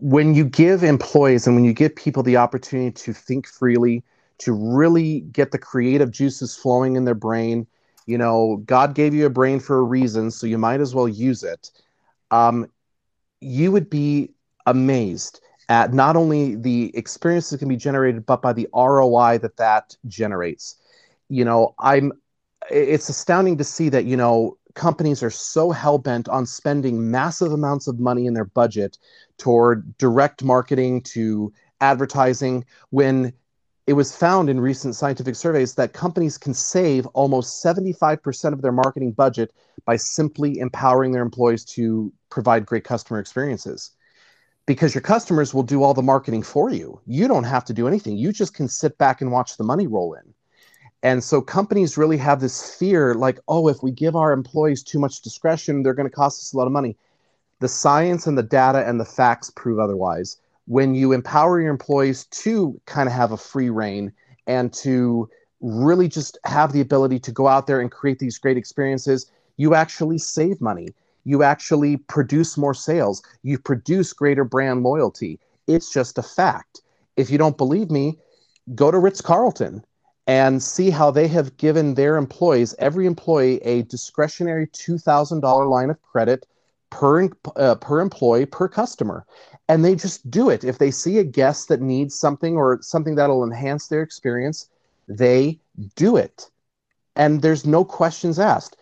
when 0.00 0.34
you 0.34 0.44
give 0.44 0.82
employees 0.82 1.46
and 1.46 1.56
when 1.56 1.64
you 1.64 1.72
give 1.72 1.94
people 1.96 2.22
the 2.24 2.36
opportunity 2.36 2.90
to 2.90 3.12
think 3.12 3.46
freely, 3.46 4.02
to 4.38 4.52
really 4.52 5.20
get 5.32 5.52
the 5.52 5.58
creative 5.58 6.10
juices 6.10 6.56
flowing 6.56 6.96
in 6.96 7.04
their 7.04 7.14
brain, 7.14 7.68
you 8.06 8.18
know, 8.18 8.62
God 8.66 8.94
gave 8.94 9.14
you 9.14 9.26
a 9.26 9.30
brain 9.30 9.60
for 9.60 9.78
a 9.78 9.82
reason, 9.84 10.30
so 10.32 10.46
you 10.46 10.58
might 10.58 10.80
as 10.80 10.94
well 10.94 11.08
use 11.08 11.44
it. 11.44 11.70
Um, 12.32 12.66
you 13.40 13.70
would 13.70 13.88
be 13.88 14.30
amazed 14.66 15.40
at 15.68 15.92
not 15.92 16.16
only 16.16 16.56
the 16.56 16.90
experiences 16.96 17.50
that 17.52 17.58
can 17.58 17.68
be 17.68 17.76
generated, 17.76 18.26
but 18.26 18.42
by 18.42 18.52
the 18.52 18.68
ROI 18.74 19.38
that 19.38 19.56
that 19.58 19.96
generates. 20.08 20.76
You 21.28 21.44
know, 21.44 21.74
I'm. 21.78 22.12
It's 22.70 23.08
astounding 23.08 23.58
to 23.58 23.64
see 23.64 23.88
that 23.88 24.04
you 24.04 24.16
know 24.16 24.56
companies 24.74 25.22
are 25.22 25.30
so 25.30 25.70
hell 25.70 25.98
bent 25.98 26.28
on 26.28 26.46
spending 26.46 27.10
massive 27.10 27.52
amounts 27.52 27.86
of 27.86 27.98
money 27.98 28.26
in 28.26 28.34
their 28.34 28.44
budget 28.44 28.98
toward 29.38 29.96
direct 29.98 30.42
marketing 30.42 31.00
to 31.02 31.52
advertising 31.80 32.64
when 32.90 33.32
it 33.86 33.94
was 33.94 34.16
found 34.16 34.48
in 34.48 34.60
recent 34.60 34.94
scientific 34.94 35.34
surveys 35.34 35.74
that 35.74 35.92
companies 35.92 36.38
can 36.38 36.54
save 36.54 37.04
almost 37.06 37.64
75% 37.64 38.52
of 38.52 38.62
their 38.62 38.72
marketing 38.72 39.12
budget 39.12 39.52
by 39.84 39.96
simply 39.96 40.58
empowering 40.58 41.12
their 41.12 41.22
employees 41.22 41.64
to 41.64 42.12
provide 42.30 42.64
great 42.64 42.84
customer 42.84 43.18
experiences 43.18 43.90
because 44.66 44.94
your 44.94 45.02
customers 45.02 45.52
will 45.52 45.64
do 45.64 45.82
all 45.82 45.94
the 45.94 46.02
marketing 46.02 46.42
for 46.42 46.70
you. 46.70 47.00
You 47.06 47.26
don't 47.26 47.44
have 47.44 47.64
to 47.64 47.72
do 47.72 47.88
anything. 47.88 48.16
You 48.16 48.32
just 48.32 48.54
can 48.54 48.68
sit 48.68 48.96
back 48.98 49.20
and 49.20 49.32
watch 49.32 49.56
the 49.56 49.64
money 49.64 49.88
roll 49.88 50.14
in. 50.14 50.31
And 51.02 51.24
so 51.24 51.40
companies 51.40 51.98
really 51.98 52.16
have 52.18 52.40
this 52.40 52.76
fear 52.76 53.14
like, 53.14 53.40
oh, 53.48 53.68
if 53.68 53.82
we 53.82 53.90
give 53.90 54.14
our 54.14 54.32
employees 54.32 54.82
too 54.82 55.00
much 55.00 55.20
discretion, 55.20 55.82
they're 55.82 55.94
going 55.94 56.08
to 56.08 56.14
cost 56.14 56.40
us 56.40 56.52
a 56.52 56.56
lot 56.56 56.66
of 56.66 56.72
money. 56.72 56.96
The 57.58 57.68
science 57.68 58.26
and 58.26 58.38
the 58.38 58.42
data 58.42 58.86
and 58.86 59.00
the 59.00 59.04
facts 59.04 59.50
prove 59.50 59.78
otherwise. 59.78 60.36
When 60.66 60.94
you 60.94 61.12
empower 61.12 61.60
your 61.60 61.70
employees 61.70 62.26
to 62.26 62.80
kind 62.86 63.08
of 63.08 63.14
have 63.14 63.32
a 63.32 63.36
free 63.36 63.68
rein 63.68 64.12
and 64.46 64.72
to 64.74 65.28
really 65.60 66.08
just 66.08 66.38
have 66.44 66.72
the 66.72 66.80
ability 66.80 67.18
to 67.20 67.32
go 67.32 67.48
out 67.48 67.66
there 67.66 67.80
and 67.80 67.90
create 67.90 68.20
these 68.20 68.38
great 68.38 68.56
experiences, 68.56 69.30
you 69.56 69.74
actually 69.74 70.18
save 70.18 70.60
money. 70.60 70.88
You 71.24 71.42
actually 71.42 71.96
produce 71.96 72.56
more 72.56 72.74
sales. 72.74 73.22
You 73.42 73.58
produce 73.58 74.12
greater 74.12 74.44
brand 74.44 74.84
loyalty. 74.84 75.40
It's 75.66 75.92
just 75.92 76.18
a 76.18 76.22
fact. 76.22 76.80
If 77.16 77.28
you 77.30 77.38
don't 77.38 77.56
believe 77.56 77.90
me, 77.90 78.18
go 78.74 78.90
to 78.90 78.98
Ritz 78.98 79.20
Carlton 79.20 79.84
and 80.26 80.62
see 80.62 80.90
how 80.90 81.10
they 81.10 81.26
have 81.28 81.56
given 81.56 81.94
their 81.94 82.16
employees, 82.16 82.74
every 82.78 83.06
employee, 83.06 83.58
a 83.62 83.82
discretionary 83.82 84.66
$2,000 84.68 85.68
line 85.70 85.90
of 85.90 86.00
credit 86.02 86.46
per, 86.90 87.28
uh, 87.56 87.74
per 87.76 88.00
employee 88.00 88.46
per 88.46 88.68
customer. 88.68 89.26
And 89.68 89.84
they 89.84 89.94
just 89.94 90.30
do 90.30 90.50
it. 90.50 90.64
If 90.64 90.78
they 90.78 90.90
see 90.90 91.18
a 91.18 91.24
guest 91.24 91.68
that 91.68 91.80
needs 91.80 92.14
something 92.14 92.56
or 92.56 92.78
something 92.82 93.14
that'll 93.14 93.44
enhance 93.44 93.88
their 93.88 94.02
experience, 94.02 94.68
they 95.08 95.58
do 95.96 96.16
it. 96.16 96.50
And 97.16 97.42
there's 97.42 97.66
no 97.66 97.84
questions 97.84 98.38
asked. 98.38 98.76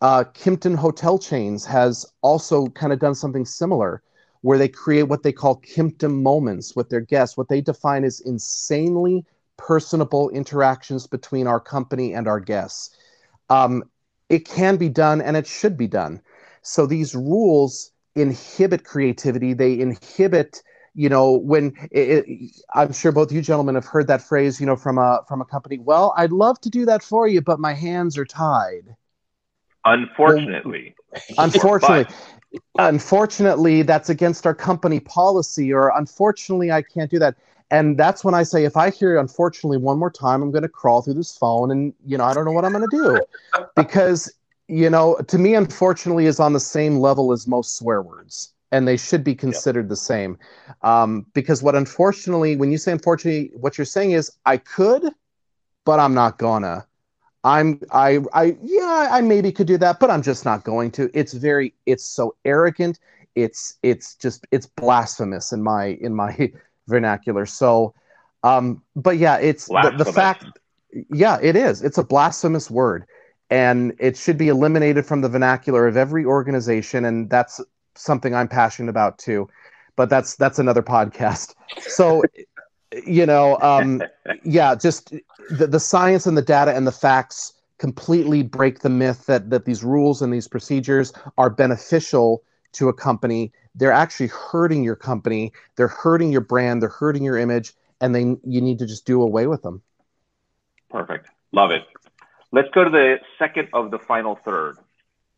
Uh, 0.00 0.24
Kimpton 0.34 0.76
Hotel 0.76 1.18
Chains 1.18 1.64
has 1.64 2.06
also 2.22 2.66
kind 2.68 2.92
of 2.92 2.98
done 2.98 3.14
something 3.14 3.44
similar 3.44 4.02
where 4.42 4.58
they 4.58 4.68
create 4.68 5.04
what 5.04 5.22
they 5.22 5.32
call 5.32 5.60
Kimpton 5.60 6.22
moments 6.22 6.76
with 6.76 6.88
their 6.88 7.00
guests, 7.00 7.36
what 7.36 7.48
they 7.48 7.60
define 7.60 8.04
as 8.04 8.20
insanely 8.20 9.24
personable 9.56 10.30
interactions 10.30 11.06
between 11.06 11.46
our 11.46 11.60
company 11.60 12.14
and 12.14 12.28
our 12.28 12.40
guests. 12.40 12.96
Um, 13.48 13.84
it 14.28 14.44
can 14.44 14.76
be 14.76 14.88
done 14.88 15.20
and 15.20 15.36
it 15.36 15.46
should 15.46 15.76
be 15.76 15.86
done. 15.86 16.20
So 16.62 16.86
these 16.86 17.14
rules 17.14 17.92
inhibit 18.16 18.84
creativity. 18.84 19.52
They 19.52 19.78
inhibit, 19.78 20.62
you 20.94 21.08
know, 21.08 21.32
when 21.32 21.74
it, 21.92 22.26
it, 22.26 22.50
I'm 22.74 22.92
sure 22.92 23.12
both 23.12 23.30
you 23.30 23.42
gentlemen 23.42 23.76
have 23.76 23.84
heard 23.84 24.08
that 24.08 24.22
phrase, 24.22 24.60
you 24.60 24.66
know, 24.66 24.76
from 24.76 24.98
a 24.98 25.20
from 25.28 25.40
a 25.40 25.44
company. 25.44 25.78
Well, 25.78 26.12
I'd 26.16 26.32
love 26.32 26.60
to 26.62 26.70
do 26.70 26.84
that 26.86 27.02
for 27.02 27.28
you, 27.28 27.40
but 27.40 27.60
my 27.60 27.72
hands 27.72 28.18
are 28.18 28.24
tied. 28.24 28.96
Unfortunately. 29.84 30.94
Well, 31.12 31.22
unfortunately. 31.38 32.14
unfortunately, 32.78 33.82
that's 33.82 34.08
against 34.08 34.46
our 34.46 34.54
company 34.54 35.00
policy, 35.00 35.72
or 35.72 35.92
unfortunately, 35.96 36.70
I 36.70 36.82
can't 36.82 37.10
do 37.10 37.18
that 37.18 37.36
and 37.70 37.98
that's 37.98 38.24
when 38.24 38.34
I 38.34 38.44
say, 38.44 38.64
if 38.64 38.76
I 38.76 38.90
hear 38.90 39.18
unfortunately 39.18 39.78
one 39.78 39.98
more 39.98 40.10
time, 40.10 40.42
I'm 40.42 40.52
going 40.52 40.62
to 40.62 40.68
crawl 40.68 41.02
through 41.02 41.14
this 41.14 41.36
phone 41.36 41.70
and, 41.70 41.92
you 42.04 42.16
know, 42.16 42.24
I 42.24 42.32
don't 42.32 42.44
know 42.44 42.52
what 42.52 42.64
I'm 42.64 42.72
going 42.72 42.88
to 42.88 42.96
do. 42.96 43.64
because, 43.76 44.32
you 44.68 44.88
know, 44.88 45.16
to 45.26 45.38
me, 45.38 45.54
unfortunately, 45.54 46.26
is 46.26 46.38
on 46.38 46.52
the 46.52 46.60
same 46.60 46.98
level 46.98 47.32
as 47.32 47.46
most 47.46 47.76
swear 47.76 48.02
words. 48.02 48.52
And 48.72 48.86
they 48.86 48.96
should 48.96 49.24
be 49.24 49.34
considered 49.34 49.84
yep. 49.84 49.90
the 49.90 49.96
same. 49.96 50.38
Um, 50.82 51.26
because 51.34 51.62
what 51.62 51.76
unfortunately, 51.76 52.56
when 52.56 52.72
you 52.72 52.78
say 52.78 52.92
unfortunately, 52.92 53.52
what 53.54 53.78
you're 53.78 53.84
saying 53.84 54.10
is, 54.10 54.30
I 54.44 54.56
could, 54.56 55.08
but 55.84 56.00
I'm 56.00 56.14
not 56.14 56.38
gonna. 56.38 56.84
I'm 57.46 57.80
I 57.92 58.18
I 58.34 58.56
yeah, 58.60 59.08
I 59.12 59.20
maybe 59.20 59.52
could 59.52 59.68
do 59.68 59.78
that, 59.78 60.00
but 60.00 60.10
I'm 60.10 60.20
just 60.20 60.44
not 60.44 60.64
going 60.64 60.90
to. 60.92 61.08
It's 61.14 61.32
very 61.32 61.72
it's 61.86 62.04
so 62.04 62.34
arrogant. 62.44 62.98
It's 63.36 63.78
it's 63.84 64.16
just 64.16 64.44
it's 64.50 64.66
blasphemous 64.66 65.52
in 65.52 65.62
my 65.62 65.96
in 66.00 66.12
my 66.12 66.52
vernacular. 66.88 67.46
So, 67.46 67.94
um, 68.42 68.82
but 68.96 69.18
yeah, 69.18 69.36
it's 69.36 69.66
the, 69.66 69.94
the 69.96 70.04
fact. 70.04 70.44
Yeah, 71.12 71.38
it 71.40 71.54
is. 71.54 71.82
It's 71.82 71.98
a 71.98 72.04
blasphemous 72.04 72.68
word, 72.68 73.06
and 73.48 73.94
it 74.00 74.16
should 74.16 74.38
be 74.38 74.48
eliminated 74.48 75.06
from 75.06 75.20
the 75.20 75.28
vernacular 75.28 75.86
of 75.86 75.96
every 75.96 76.24
organization. 76.24 77.04
And 77.04 77.30
that's 77.30 77.60
something 77.94 78.34
I'm 78.34 78.48
passionate 78.48 78.90
about 78.90 79.18
too. 79.18 79.48
But 79.94 80.10
that's 80.10 80.34
that's 80.34 80.58
another 80.58 80.82
podcast. 80.82 81.54
So, 81.78 82.24
you 83.06 83.26
know, 83.26 83.58
um, 83.60 84.02
yeah, 84.44 84.74
just 84.74 85.12
the, 85.50 85.66
the 85.66 85.80
science 85.80 86.26
and 86.26 86.36
the 86.36 86.42
data 86.42 86.74
and 86.74 86.86
the 86.86 86.92
facts 86.92 87.52
completely 87.78 88.42
break 88.42 88.80
the 88.80 88.88
myth 88.88 89.26
that 89.26 89.50
that 89.50 89.64
these 89.64 89.84
rules 89.84 90.22
and 90.22 90.32
these 90.32 90.48
procedures 90.48 91.12
are 91.36 91.50
beneficial 91.50 92.42
to 92.72 92.88
a 92.88 92.92
company. 92.92 93.52
They're 93.74 93.92
actually 93.92 94.28
hurting 94.28 94.82
your 94.84 94.96
company. 94.96 95.52
They're 95.76 95.88
hurting 95.88 96.32
your 96.32 96.40
brand. 96.40 96.80
They're 96.80 96.88
hurting 96.88 97.22
your 97.22 97.36
image 97.36 97.74
and 98.00 98.14
then 98.14 98.38
you 98.44 98.60
need 98.60 98.78
to 98.78 98.86
just 98.86 99.06
do 99.06 99.22
away 99.22 99.46
with 99.46 99.62
them. 99.62 99.82
Perfect. 100.90 101.28
Love 101.52 101.70
it. 101.70 101.82
Let's 102.52 102.68
go 102.74 102.84
to 102.84 102.90
the 102.90 103.16
second 103.38 103.68
of 103.72 103.90
the 103.90 103.98
final 103.98 104.38
third. 104.44 104.76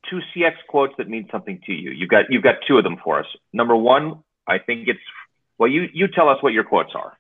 Two 0.08 0.20
cx 0.34 0.52
quotes 0.68 0.94
that 0.98 1.08
mean 1.08 1.28
something 1.30 1.61
to 1.66 1.72
you. 1.72 1.90
You've 1.90 2.08
got 2.08 2.26
you've 2.30 2.42
got 2.42 2.56
two 2.66 2.78
of 2.78 2.84
them 2.84 2.96
for 3.02 3.18
us. 3.18 3.26
Number 3.52 3.76
one 3.76 4.22
I 4.46 4.58
think 4.58 4.88
it's 4.88 5.00
well. 5.58 5.68
You 5.68 5.88
you 5.92 6.08
tell 6.08 6.28
us 6.28 6.42
what 6.42 6.52
your 6.52 6.64
quotes 6.64 6.94
are. 6.94 7.17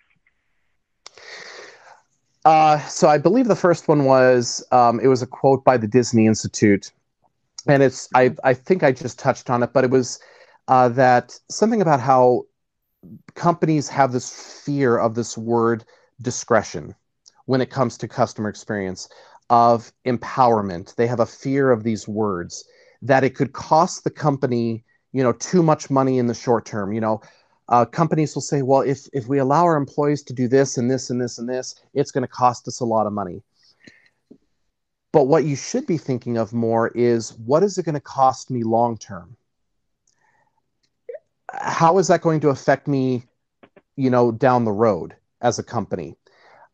Uh, 2.44 2.78
so 2.86 3.08
I 3.08 3.18
believe 3.18 3.46
the 3.48 3.56
first 3.56 3.88
one 3.88 4.04
was 4.04 4.64
um, 4.72 5.00
it 5.00 5.08
was 5.08 5.22
a 5.22 5.26
quote 5.26 5.64
by 5.64 5.76
the 5.76 5.86
Disney 5.86 6.26
Institute, 6.26 6.92
and 7.66 7.82
it's 7.82 8.08
I 8.14 8.34
I 8.44 8.54
think 8.54 8.82
I 8.82 8.92
just 8.92 9.18
touched 9.18 9.50
on 9.50 9.62
it, 9.62 9.72
but 9.72 9.84
it 9.84 9.90
was 9.90 10.18
uh, 10.68 10.88
that 10.90 11.38
something 11.50 11.82
about 11.82 12.00
how 12.00 12.44
companies 13.34 13.88
have 13.88 14.12
this 14.12 14.62
fear 14.64 14.96
of 14.98 15.14
this 15.14 15.36
word 15.36 15.84
discretion 16.22 16.94
when 17.46 17.60
it 17.60 17.70
comes 17.70 17.96
to 17.98 18.08
customer 18.08 18.48
experience 18.48 19.08
of 19.50 19.92
empowerment. 20.06 20.94
They 20.96 21.06
have 21.06 21.20
a 21.20 21.26
fear 21.26 21.70
of 21.70 21.82
these 21.82 22.06
words 22.08 22.64
that 23.02 23.24
it 23.24 23.34
could 23.34 23.52
cost 23.52 24.04
the 24.04 24.10
company, 24.10 24.84
you 25.12 25.22
know, 25.22 25.32
too 25.32 25.62
much 25.62 25.90
money 25.90 26.18
in 26.18 26.26
the 26.26 26.34
short 26.34 26.66
term. 26.66 26.92
You 26.92 27.00
know, 27.00 27.20
uh, 27.68 27.84
companies 27.84 28.34
will 28.34 28.42
say, 28.42 28.62
well, 28.62 28.80
if 28.80 29.06
if 29.12 29.26
we 29.26 29.38
allow 29.38 29.64
our 29.64 29.76
employees 29.76 30.22
to 30.24 30.32
do 30.32 30.48
this 30.48 30.78
and 30.78 30.90
this 30.90 31.10
and 31.10 31.20
this 31.20 31.38
and 31.38 31.48
this, 31.48 31.74
it's 31.94 32.10
going 32.10 32.22
to 32.22 32.28
cost 32.28 32.66
us 32.68 32.80
a 32.80 32.84
lot 32.84 33.06
of 33.06 33.12
money. 33.12 33.42
But 35.12 35.26
what 35.26 35.44
you 35.44 35.56
should 35.56 35.86
be 35.86 35.98
thinking 35.98 36.36
of 36.36 36.52
more 36.52 36.88
is 36.88 37.32
what 37.38 37.62
is 37.62 37.78
it 37.78 37.84
going 37.84 37.94
to 37.94 38.00
cost 38.00 38.50
me 38.50 38.62
long 38.62 38.96
term? 38.98 39.36
How 41.50 41.98
is 41.98 42.08
that 42.08 42.20
going 42.20 42.40
to 42.40 42.50
affect 42.50 42.88
me, 42.88 43.24
you 43.96 44.10
know, 44.10 44.32
down 44.32 44.64
the 44.64 44.72
road 44.72 45.16
as 45.40 45.58
a 45.58 45.62
company? 45.62 46.16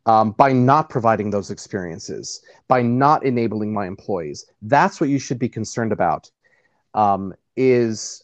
um, 0.05 0.31
by 0.31 0.53
not 0.53 0.89
providing 0.89 1.31
those 1.31 1.49
experiences, 1.49 2.41
by 2.67 2.81
not 2.81 3.25
enabling 3.25 3.73
my 3.73 3.87
employees. 3.87 4.45
That's 4.61 5.01
what 5.01 5.09
you 5.09 5.19
should 5.19 5.39
be 5.39 5.49
concerned 5.49 5.91
about. 5.91 6.29
Um, 6.93 7.33
is 7.57 8.23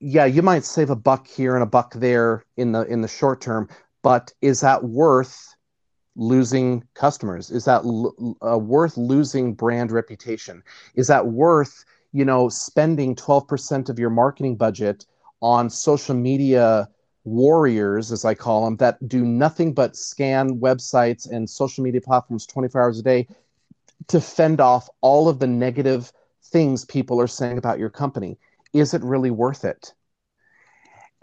yeah, 0.00 0.24
you 0.26 0.42
might 0.42 0.64
save 0.64 0.90
a 0.90 0.96
buck 0.96 1.26
here 1.26 1.54
and 1.54 1.62
a 1.62 1.66
buck 1.66 1.94
there 1.94 2.44
in 2.56 2.72
the 2.72 2.82
in 2.82 3.00
the 3.02 3.08
short 3.08 3.40
term, 3.40 3.68
but 4.02 4.32
is 4.42 4.60
that 4.60 4.84
worth 4.84 5.54
losing 6.16 6.84
customers? 6.94 7.50
Is 7.50 7.64
that 7.64 7.84
l- 7.84 8.36
uh, 8.46 8.58
worth 8.58 8.96
losing 8.96 9.54
brand 9.54 9.90
reputation? 9.92 10.62
Is 10.94 11.06
that 11.08 11.26
worth 11.28 11.84
you 12.12 12.24
know 12.24 12.48
spending 12.48 13.14
12% 13.14 13.88
of 13.88 13.98
your 13.98 14.10
marketing 14.10 14.56
budget 14.56 15.06
on 15.40 15.70
social 15.70 16.14
media 16.14 16.88
warriors, 17.24 18.12
as 18.12 18.24
I 18.24 18.34
call 18.34 18.64
them, 18.64 18.76
that 18.76 19.08
do 19.08 19.24
nothing 19.24 19.72
but 19.74 19.96
scan 19.96 20.60
websites 20.60 21.30
and 21.30 21.48
social 21.48 21.82
media 21.84 22.00
platforms 22.00 22.46
24 22.46 22.82
hours 22.82 22.98
a 22.98 23.02
day 23.02 23.26
to 24.08 24.20
fend 24.20 24.60
off 24.60 24.88
all 25.00 25.28
of 25.28 25.38
the 25.38 25.46
negative 25.46 26.12
things 26.42 26.84
people 26.84 27.20
are 27.20 27.26
saying 27.26 27.58
about 27.58 27.78
your 27.78 27.90
company. 27.90 28.38
Is 28.76 28.94
it 28.94 29.02
really 29.02 29.30
worth 29.30 29.64
it? 29.64 29.92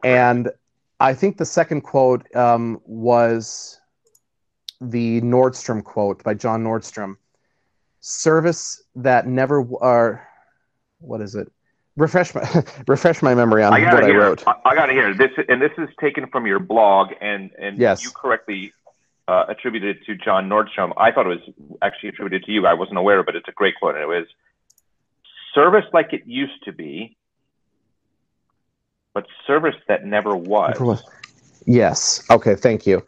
And 0.04 0.50
I 1.00 1.14
think 1.14 1.38
the 1.38 1.46
second 1.46 1.82
quote 1.82 2.34
um, 2.36 2.82
was 2.86 3.80
the 4.82 5.22
Nordstrom 5.22 5.84
quote 5.84 6.24
by 6.24 6.34
John 6.34 6.64
Nordstrom 6.64 7.16
service 8.02 8.84
that 8.96 9.28
never, 9.28 9.62
or 9.62 10.28
what 11.00 11.22
is 11.22 11.36
it? 11.36 11.52
refresh 11.96 12.34
my 12.34 12.64
refresh 12.88 13.22
my 13.22 13.36
memory 13.36 13.64
on 13.64 13.74
I 13.74 13.84
what 13.94 14.04
I 14.04 14.10
wrote. 14.12 14.44
I, 14.48 14.56
I 14.66 14.76
got 14.76 14.90
it 14.90 14.94
here. 14.94 15.14
This 15.14 15.32
and 15.48 15.62
this 15.62 15.72
is 15.78 15.90
taken 16.00 16.28
from 16.28 16.46
your 16.46 16.60
blog, 16.60 17.10
and 17.22 17.52
and 17.60 17.78
yes. 17.78 18.04
you 18.04 18.12
correctly 18.12 18.74
uh, 19.28 19.46
attributed 19.48 19.98
it 19.98 20.06
to 20.06 20.16
John 20.16 20.50
Nordstrom. 20.50 20.94
I 20.98 21.12
thought 21.12 21.28
it 21.28 21.30
was 21.30 21.76
actually 21.82 22.10
attributed 22.10 22.46
to 22.46 22.52
you. 22.52 22.66
I 22.66 22.74
wasn't 22.74 22.98
aware, 22.98 23.24
but 23.24 23.36
it's 23.36 23.48
a 23.48 23.52
great 23.52 23.76
quote, 23.80 23.96
and 23.96 24.04
it 24.04 24.08
was 24.08 24.26
service 25.54 25.86
like 25.94 26.14
it 26.14 26.24
used 26.26 26.64
to 26.66 26.72
be, 26.72 27.16
but 29.14 29.26
service 29.46 29.76
that 29.88 30.06
never 30.06 30.36
was. 30.36 31.04
Yes. 31.66 32.24
Okay. 32.30 32.56
Thank 32.56 32.86
you. 32.86 33.06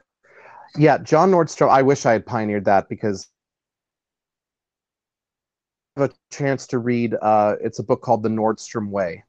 Yeah, 0.77 0.97
John 0.97 1.31
Nordstrom. 1.31 1.69
I 1.69 1.81
wish 1.81 2.05
I 2.05 2.13
had 2.13 2.25
pioneered 2.25 2.65
that 2.65 2.89
because 2.89 3.27
I 5.97 6.01
have 6.01 6.11
a 6.11 6.13
chance 6.35 6.67
to 6.67 6.79
read, 6.79 7.15
uh, 7.21 7.55
it's 7.61 7.79
a 7.79 7.83
book 7.83 8.01
called 8.01 8.23
The 8.23 8.29
Nordstrom 8.29 8.89
Way, 8.89 9.23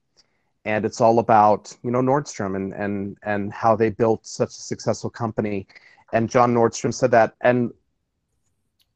and 0.65 0.85
it's 0.85 1.01
all 1.01 1.21
about 1.21 1.77
you 1.83 1.91
know 1.91 2.01
Nordstrom 2.01 2.57
and 2.57 2.73
and 2.73 3.17
and 3.23 3.53
how 3.53 3.77
they 3.77 3.91
built 3.91 4.27
such 4.27 4.51
a 4.51 4.53
successful 4.53 5.11
company. 5.11 5.67
And 6.13 6.31
John 6.31 6.55
Nordstrom 6.55 6.95
said 6.95 7.11
that, 7.13 7.35
and 7.41 7.73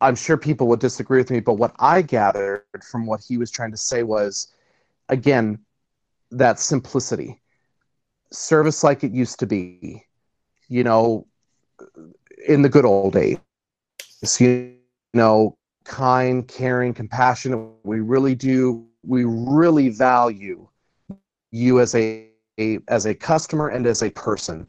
I'm 0.00 0.14
sure 0.14 0.36
people 0.36 0.66
would 0.68 0.80
disagree 0.80 1.18
with 1.18 1.30
me, 1.30 1.40
but 1.40 1.54
what 1.54 1.74
I 1.78 2.02
gathered 2.02 2.64
from 2.88 3.06
what 3.06 3.20
he 3.20 3.36
was 3.36 3.50
trying 3.50 3.72
to 3.72 3.76
say 3.76 4.02
was, 4.02 4.48
again, 5.08 5.58
that 6.30 6.58
simplicity, 6.58 7.39
service 8.32 8.82
like 8.84 9.04
it 9.04 9.12
used 9.12 9.38
to 9.40 9.46
be, 9.46 10.04
you 10.68 10.84
know, 10.84 11.26
in 12.46 12.62
the 12.62 12.68
good 12.68 12.84
old 12.84 13.12
days. 13.12 13.38
You 14.38 14.74
know, 15.14 15.56
kind, 15.84 16.46
caring, 16.46 16.94
compassionate. 16.94 17.58
We 17.84 18.00
really 18.00 18.34
do. 18.34 18.86
We 19.04 19.24
really 19.24 19.88
value 19.88 20.68
you 21.50 21.80
as 21.80 21.94
a, 21.94 22.28
a 22.58 22.78
as 22.88 23.06
a 23.06 23.14
customer 23.14 23.68
and 23.68 23.86
as 23.86 24.02
a 24.02 24.10
person, 24.10 24.66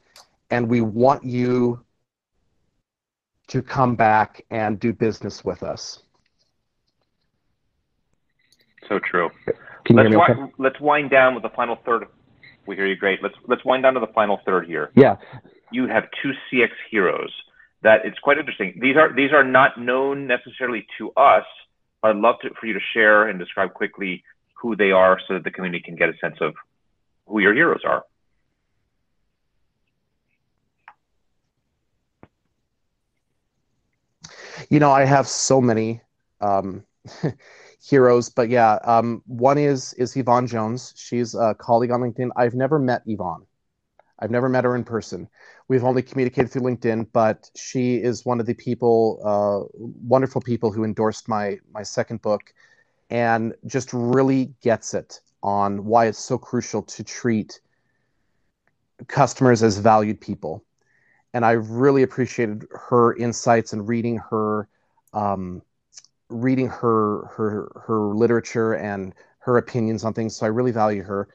and 0.49 0.67
we 0.67 0.81
want 0.81 1.23
you 1.23 1.83
to 3.47 3.61
come 3.61 3.95
back 3.95 4.45
and 4.49 4.79
do 4.79 4.93
business 4.93 5.43
with 5.43 5.63
us. 5.63 6.03
So 8.87 8.99
true. 8.99 9.29
Let's, 9.89 10.09
wi- 10.09 10.31
okay? 10.31 10.53
let's 10.57 10.79
wind 10.79 11.09
down 11.09 11.33
with 11.33 11.43
the 11.43 11.49
final 11.49 11.77
third. 11.85 12.07
We 12.65 12.75
hear 12.75 12.85
you 12.85 12.95
great. 12.95 13.21
Let's 13.23 13.35
let's 13.47 13.65
wind 13.65 13.83
down 13.83 13.93
to 13.95 13.99
the 13.99 14.11
final 14.13 14.39
third 14.45 14.67
here. 14.67 14.91
Yeah. 14.95 15.17
You 15.71 15.87
have 15.87 16.03
two 16.21 16.31
CX 16.51 16.69
heroes 16.89 17.31
that 17.81 18.05
it's 18.05 18.19
quite 18.19 18.37
interesting. 18.37 18.77
These 18.81 18.95
are 18.95 19.13
these 19.13 19.31
are 19.31 19.43
not 19.43 19.79
known 19.79 20.27
necessarily 20.27 20.85
to 20.97 21.11
us. 21.11 21.45
but 22.01 22.11
I'd 22.11 22.17
love 22.17 22.35
to, 22.41 22.49
for 22.59 22.65
you 22.67 22.73
to 22.73 22.79
share 22.93 23.27
and 23.27 23.39
describe 23.39 23.73
quickly 23.73 24.23
who 24.53 24.75
they 24.75 24.91
are 24.91 25.19
so 25.27 25.33
that 25.35 25.43
the 25.43 25.51
community 25.51 25.83
can 25.83 25.95
get 25.95 26.09
a 26.09 26.17
sense 26.19 26.37
of 26.39 26.53
who 27.25 27.39
your 27.39 27.53
heroes 27.53 27.81
are. 27.85 28.03
You 34.69 34.79
know, 34.79 34.91
I 34.91 35.05
have 35.05 35.27
so 35.27 35.59
many 35.59 36.01
um, 36.39 36.83
heroes, 37.81 38.29
but 38.29 38.49
yeah, 38.49 38.77
um, 38.83 39.23
one 39.25 39.57
is 39.57 39.93
is 39.93 40.15
Yvonne 40.15 40.47
Jones. 40.47 40.93
She's 40.95 41.35
a 41.35 41.55
colleague 41.57 41.91
on 41.91 42.01
LinkedIn. 42.01 42.29
I've 42.35 42.53
never 42.53 42.79
met 42.79 43.01
Yvonne. 43.05 43.45
I've 44.19 44.31
never 44.31 44.49
met 44.49 44.63
her 44.65 44.75
in 44.75 44.83
person. 44.83 45.27
We've 45.67 45.83
only 45.83 46.03
communicated 46.03 46.51
through 46.51 46.61
LinkedIn, 46.61 47.07
but 47.11 47.49
she 47.55 47.95
is 47.95 48.25
one 48.25 48.39
of 48.39 48.45
the 48.45 48.53
people, 48.53 49.19
uh, 49.23 49.67
wonderful 49.79 50.41
people 50.41 50.71
who 50.71 50.83
endorsed 50.83 51.27
my 51.27 51.57
my 51.73 51.83
second 51.83 52.21
book, 52.21 52.53
and 53.09 53.53
just 53.65 53.91
really 53.93 54.53
gets 54.61 54.93
it 54.93 55.19
on 55.43 55.85
why 55.85 56.05
it's 56.05 56.19
so 56.19 56.37
crucial 56.37 56.83
to 56.83 57.03
treat 57.03 57.59
customers 59.07 59.63
as 59.63 59.79
valued 59.79 60.21
people. 60.21 60.63
And 61.33 61.45
I 61.45 61.51
really 61.51 62.03
appreciated 62.03 62.67
her 62.89 63.15
insights 63.15 63.73
and 63.73 63.87
reading 63.87 64.17
her, 64.29 64.67
um, 65.13 65.61
reading 66.31 66.67
her 66.67 67.25
her 67.27 67.71
her 67.85 68.15
literature 68.15 68.73
and 68.73 69.13
her 69.39 69.57
opinions 69.57 70.03
on 70.03 70.13
things. 70.13 70.35
So 70.35 70.45
I 70.45 70.49
really 70.49 70.71
value 70.71 71.03
her 71.03 71.27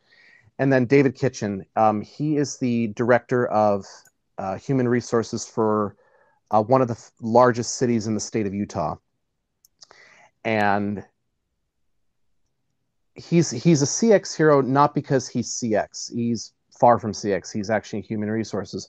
and 0.58 0.72
then 0.72 0.86
David 0.86 1.14
Kitchen. 1.14 1.64
Um, 1.76 2.00
he 2.00 2.36
is 2.36 2.58
the 2.58 2.88
director 2.88 3.46
of 3.48 3.84
uh, 4.38 4.56
human 4.56 4.88
resources 4.88 5.46
for 5.46 5.96
uh, 6.50 6.62
one 6.62 6.82
of 6.82 6.88
the 6.88 6.94
f- 6.94 7.10
largest 7.20 7.76
cities 7.76 8.06
in 8.06 8.14
the 8.14 8.20
state 8.20 8.46
of 8.46 8.54
Utah, 8.54 8.96
and 10.44 11.04
he's 13.14 13.50
he's 13.50 13.82
a 13.82 13.86
CX 13.86 14.36
hero 14.36 14.60
not 14.60 14.94
because 14.94 15.28
he's 15.28 15.48
CX. 15.60 16.12
He's 16.12 16.52
far 16.78 16.98
from 16.98 17.12
CX. 17.12 17.52
He's 17.52 17.70
actually 17.70 18.02
human 18.02 18.30
resources, 18.30 18.88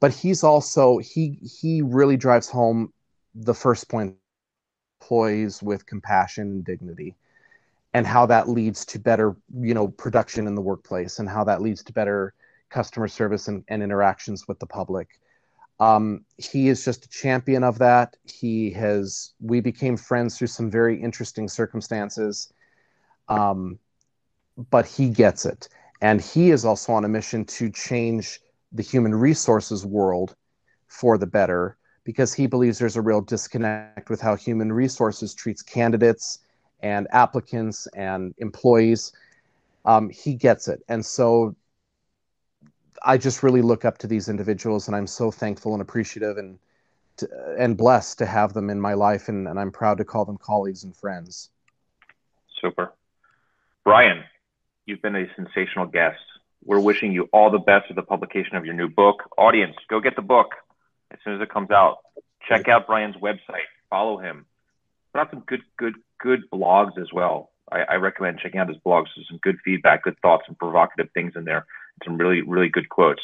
but 0.00 0.12
he's 0.12 0.44
also 0.44 0.98
he 0.98 1.38
he 1.60 1.82
really 1.82 2.16
drives 2.16 2.48
home 2.48 2.92
the 3.34 3.54
first 3.54 3.88
point 3.88 4.14
employees 5.02 5.62
with 5.62 5.86
compassion 5.86 6.44
and 6.44 6.64
dignity 6.64 7.14
and 7.94 8.06
how 8.06 8.24
that 8.26 8.48
leads 8.48 8.84
to 8.86 8.98
better 8.98 9.36
you 9.60 9.74
know 9.74 9.88
production 9.88 10.46
in 10.46 10.54
the 10.54 10.60
workplace 10.60 11.18
and 11.18 11.28
how 11.28 11.44
that 11.44 11.60
leads 11.60 11.82
to 11.82 11.92
better 11.92 12.34
customer 12.70 13.08
service 13.08 13.48
and, 13.48 13.64
and 13.68 13.82
interactions 13.82 14.48
with 14.48 14.58
the 14.58 14.66
public. 14.66 15.20
Um, 15.80 16.24
he 16.38 16.68
is 16.68 16.84
just 16.84 17.04
a 17.04 17.08
champion 17.08 17.64
of 17.64 17.78
that. 17.80 18.16
He 18.24 18.70
has 18.70 19.34
we 19.40 19.60
became 19.60 19.96
friends 19.96 20.38
through 20.38 20.46
some 20.48 20.70
very 20.70 21.00
interesting 21.00 21.48
circumstances 21.48 22.52
um, 23.28 23.78
but 24.70 24.86
he 24.86 25.08
gets 25.08 25.46
it. 25.46 25.68
And 26.00 26.20
he 26.20 26.50
is 26.50 26.64
also 26.64 26.92
on 26.92 27.04
a 27.04 27.08
mission 27.08 27.44
to 27.46 27.70
change 27.70 28.40
the 28.72 28.82
human 28.82 29.14
resources 29.14 29.86
world 29.86 30.34
for 30.88 31.18
the 31.18 31.26
better 31.26 31.76
because 32.04 32.34
he 32.34 32.46
believes 32.46 32.78
there's 32.78 32.96
a 32.96 33.02
real 33.02 33.20
disconnect 33.20 34.10
with 34.10 34.20
how 34.20 34.34
human 34.34 34.72
resources 34.72 35.34
treats 35.34 35.62
candidates 35.62 36.40
and 36.82 37.06
applicants 37.12 37.86
and 37.94 38.34
employees. 38.38 39.12
Um, 39.84 40.10
he 40.10 40.34
gets 40.34 40.68
it. 40.68 40.82
And 40.88 41.04
so 41.04 41.54
I 43.04 43.18
just 43.18 43.42
really 43.42 43.62
look 43.62 43.84
up 43.84 43.98
to 43.98 44.06
these 44.06 44.28
individuals, 44.28 44.86
and 44.88 44.96
I'm 44.96 45.06
so 45.06 45.30
thankful 45.30 45.72
and 45.72 45.82
appreciative 45.82 46.38
and 46.38 46.58
to, 47.18 47.28
and 47.58 47.76
blessed 47.76 48.18
to 48.18 48.26
have 48.26 48.52
them 48.52 48.70
in 48.70 48.80
my 48.80 48.94
life, 48.94 49.28
and, 49.28 49.46
and 49.46 49.58
I'm 49.58 49.70
proud 49.70 49.98
to 49.98 50.04
call 50.04 50.24
them 50.24 50.38
colleagues 50.38 50.84
and 50.84 50.96
friends. 50.96 51.50
Super, 52.60 52.92
Brian. 53.84 54.24
You've 54.86 55.02
been 55.02 55.14
a 55.14 55.26
sensational 55.36 55.86
guest. 55.86 56.18
We're 56.64 56.80
wishing 56.80 57.12
you 57.12 57.28
all 57.32 57.50
the 57.50 57.58
best 57.58 57.88
with 57.88 57.96
the 57.96 58.02
publication 58.02 58.56
of 58.56 58.64
your 58.64 58.74
new 58.74 58.88
book. 58.88 59.22
Audience, 59.38 59.76
go 59.88 60.00
get 60.00 60.16
the 60.16 60.22
book 60.22 60.54
as 61.12 61.18
soon 61.24 61.34
as 61.34 61.40
it 61.40 61.50
comes 61.50 61.70
out. 61.70 61.98
Check 62.48 62.68
out 62.68 62.86
Brian's 62.86 63.16
website. 63.16 63.68
Follow 63.90 64.18
him. 64.18 64.46
Put 65.12 65.20
out 65.20 65.30
some 65.30 65.40
good, 65.46 65.62
good, 65.76 65.94
good 66.18 66.40
blogs 66.52 66.98
as 66.98 67.12
well. 67.12 67.50
I, 67.70 67.82
I 67.82 67.94
recommend 67.96 68.40
checking 68.40 68.60
out 68.60 68.68
his 68.68 68.78
blogs. 68.78 69.06
There's 69.14 69.28
some 69.28 69.38
good 69.42 69.58
feedback, 69.64 70.02
good 70.02 70.16
thoughts, 70.20 70.44
and 70.48 70.58
provocative 70.58 71.10
things 71.12 71.34
in 71.36 71.44
there. 71.44 71.66
Some 72.04 72.16
really, 72.16 72.42
really 72.42 72.68
good 72.68 72.88
quotes. 72.88 73.22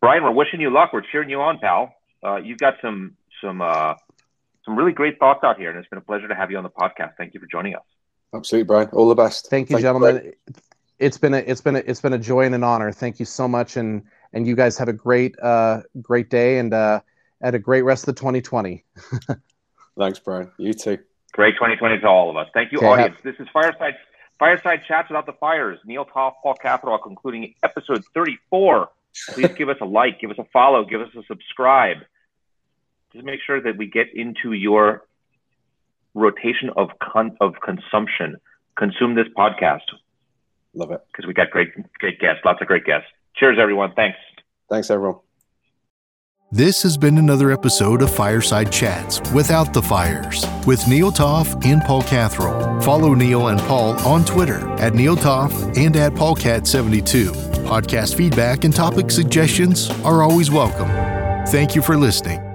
Brian, 0.00 0.22
we're 0.22 0.30
wishing 0.30 0.60
you 0.60 0.70
luck. 0.70 0.92
We're 0.92 1.02
cheering 1.12 1.30
you 1.30 1.40
on, 1.40 1.58
pal. 1.58 1.94
Uh, 2.24 2.36
you've 2.36 2.58
got 2.58 2.74
some, 2.82 3.16
some, 3.42 3.60
uh, 3.60 3.94
some 4.64 4.76
really 4.76 4.92
great 4.92 5.18
thoughts 5.18 5.44
out 5.44 5.58
here, 5.58 5.70
and 5.70 5.78
it's 5.78 5.88
been 5.88 5.98
a 5.98 6.02
pleasure 6.02 6.28
to 6.28 6.34
have 6.34 6.50
you 6.50 6.56
on 6.56 6.64
the 6.64 6.70
podcast. 6.70 7.12
Thank 7.16 7.34
you 7.34 7.40
for 7.40 7.46
joining 7.46 7.74
us. 7.74 7.82
Absolutely, 8.34 8.66
Brian. 8.66 8.88
All 8.92 9.08
the 9.08 9.14
best. 9.14 9.48
Thank 9.48 9.70
you, 9.70 9.76
Thank 9.76 9.84
gentlemen. 9.84 10.22
You, 10.24 10.54
it's 10.98 11.18
been 11.18 11.34
a 11.34 11.38
it's 11.38 11.60
been 11.60 11.76
a, 11.76 11.78
it's 11.80 12.00
been 12.00 12.12
a 12.12 12.18
joy 12.18 12.42
and 12.42 12.54
an 12.54 12.62
honor. 12.62 12.92
Thank 12.92 13.18
you 13.18 13.24
so 13.24 13.48
much, 13.48 13.76
and 13.76 14.02
and 14.32 14.46
you 14.46 14.54
guys 14.54 14.78
have 14.78 14.88
a 14.88 14.92
great 14.92 15.34
uh, 15.40 15.80
great 16.00 16.30
day 16.30 16.58
and 16.58 16.72
uh, 16.72 17.00
and 17.40 17.54
a 17.54 17.58
great 17.58 17.82
rest 17.82 18.06
of 18.06 18.14
the 18.14 18.20
2020. 18.20 18.84
Thanks, 19.98 20.18
Brian. 20.18 20.50
You 20.58 20.72
too. 20.72 20.98
Great 21.32 21.54
2020 21.54 22.00
to 22.00 22.06
all 22.08 22.30
of 22.30 22.36
us. 22.36 22.48
Thank 22.54 22.72
you, 22.72 22.78
okay, 22.78 22.86
audience. 22.86 23.14
Have- 23.16 23.24
this 23.24 23.36
is 23.40 23.48
Fireside 23.52 23.94
Fireside 24.38 24.80
Chats 24.88 25.08
Without 25.10 25.26
the 25.26 25.34
Fires. 25.34 25.78
Neil 25.84 26.04
Toff, 26.06 26.34
Paul 26.42 26.54
Catherall, 26.54 26.98
concluding 26.98 27.54
episode 27.62 28.02
34. 28.14 28.88
Please 29.30 29.48
give 29.56 29.68
us 29.68 29.76
a 29.80 29.84
like, 29.84 30.20
give 30.20 30.30
us 30.30 30.38
a 30.38 30.44
follow, 30.52 30.84
give 30.84 31.00
us 31.00 31.08
a 31.16 31.22
subscribe. 31.24 31.98
Just 33.12 33.24
make 33.24 33.40
sure 33.44 33.60
that 33.60 33.76
we 33.76 33.86
get 33.86 34.06
into 34.14 34.52
your 34.52 35.02
rotation 36.14 36.70
of 36.76 36.90
con- 37.02 37.36
of 37.40 37.54
consumption. 37.62 38.36
Consume 38.76 39.14
this 39.14 39.26
podcast. 39.36 39.82
Love 40.74 40.92
it. 40.92 41.00
Because 41.12 41.26
we 41.26 41.34
got 41.34 41.50
great, 41.50 41.68
great 41.98 42.18
guests, 42.20 42.40
lots 42.44 42.60
of 42.60 42.66
great 42.68 42.84
guests. 42.84 43.08
Cheers, 43.36 43.58
everyone. 43.60 43.92
Thanks. 43.94 44.16
Thanks, 44.70 44.90
everyone. 44.90 45.18
This 46.52 46.82
has 46.82 46.98
been 46.98 47.16
another 47.16 47.52
episode 47.52 48.02
of 48.02 48.12
Fireside 48.12 48.72
Chats 48.72 49.20
Without 49.32 49.72
the 49.72 49.80
Fires 49.80 50.44
with 50.66 50.84
Neil 50.88 51.12
Toff 51.12 51.54
and 51.64 51.80
Paul 51.82 52.02
Catherall. 52.02 52.80
Follow 52.80 53.14
Neil 53.14 53.46
and 53.48 53.60
Paul 53.60 53.92
on 54.00 54.24
Twitter 54.24 54.68
at 54.80 54.92
Neil 54.92 55.14
Toff 55.14 55.52
and 55.76 55.94
at 55.94 56.12
PaulCat72. 56.14 57.28
Podcast 57.66 58.16
feedback 58.16 58.64
and 58.64 58.74
topic 58.74 59.12
suggestions 59.12 59.90
are 60.04 60.24
always 60.24 60.50
welcome. 60.50 60.88
Thank 61.46 61.76
you 61.76 61.82
for 61.82 61.96
listening. 61.96 62.49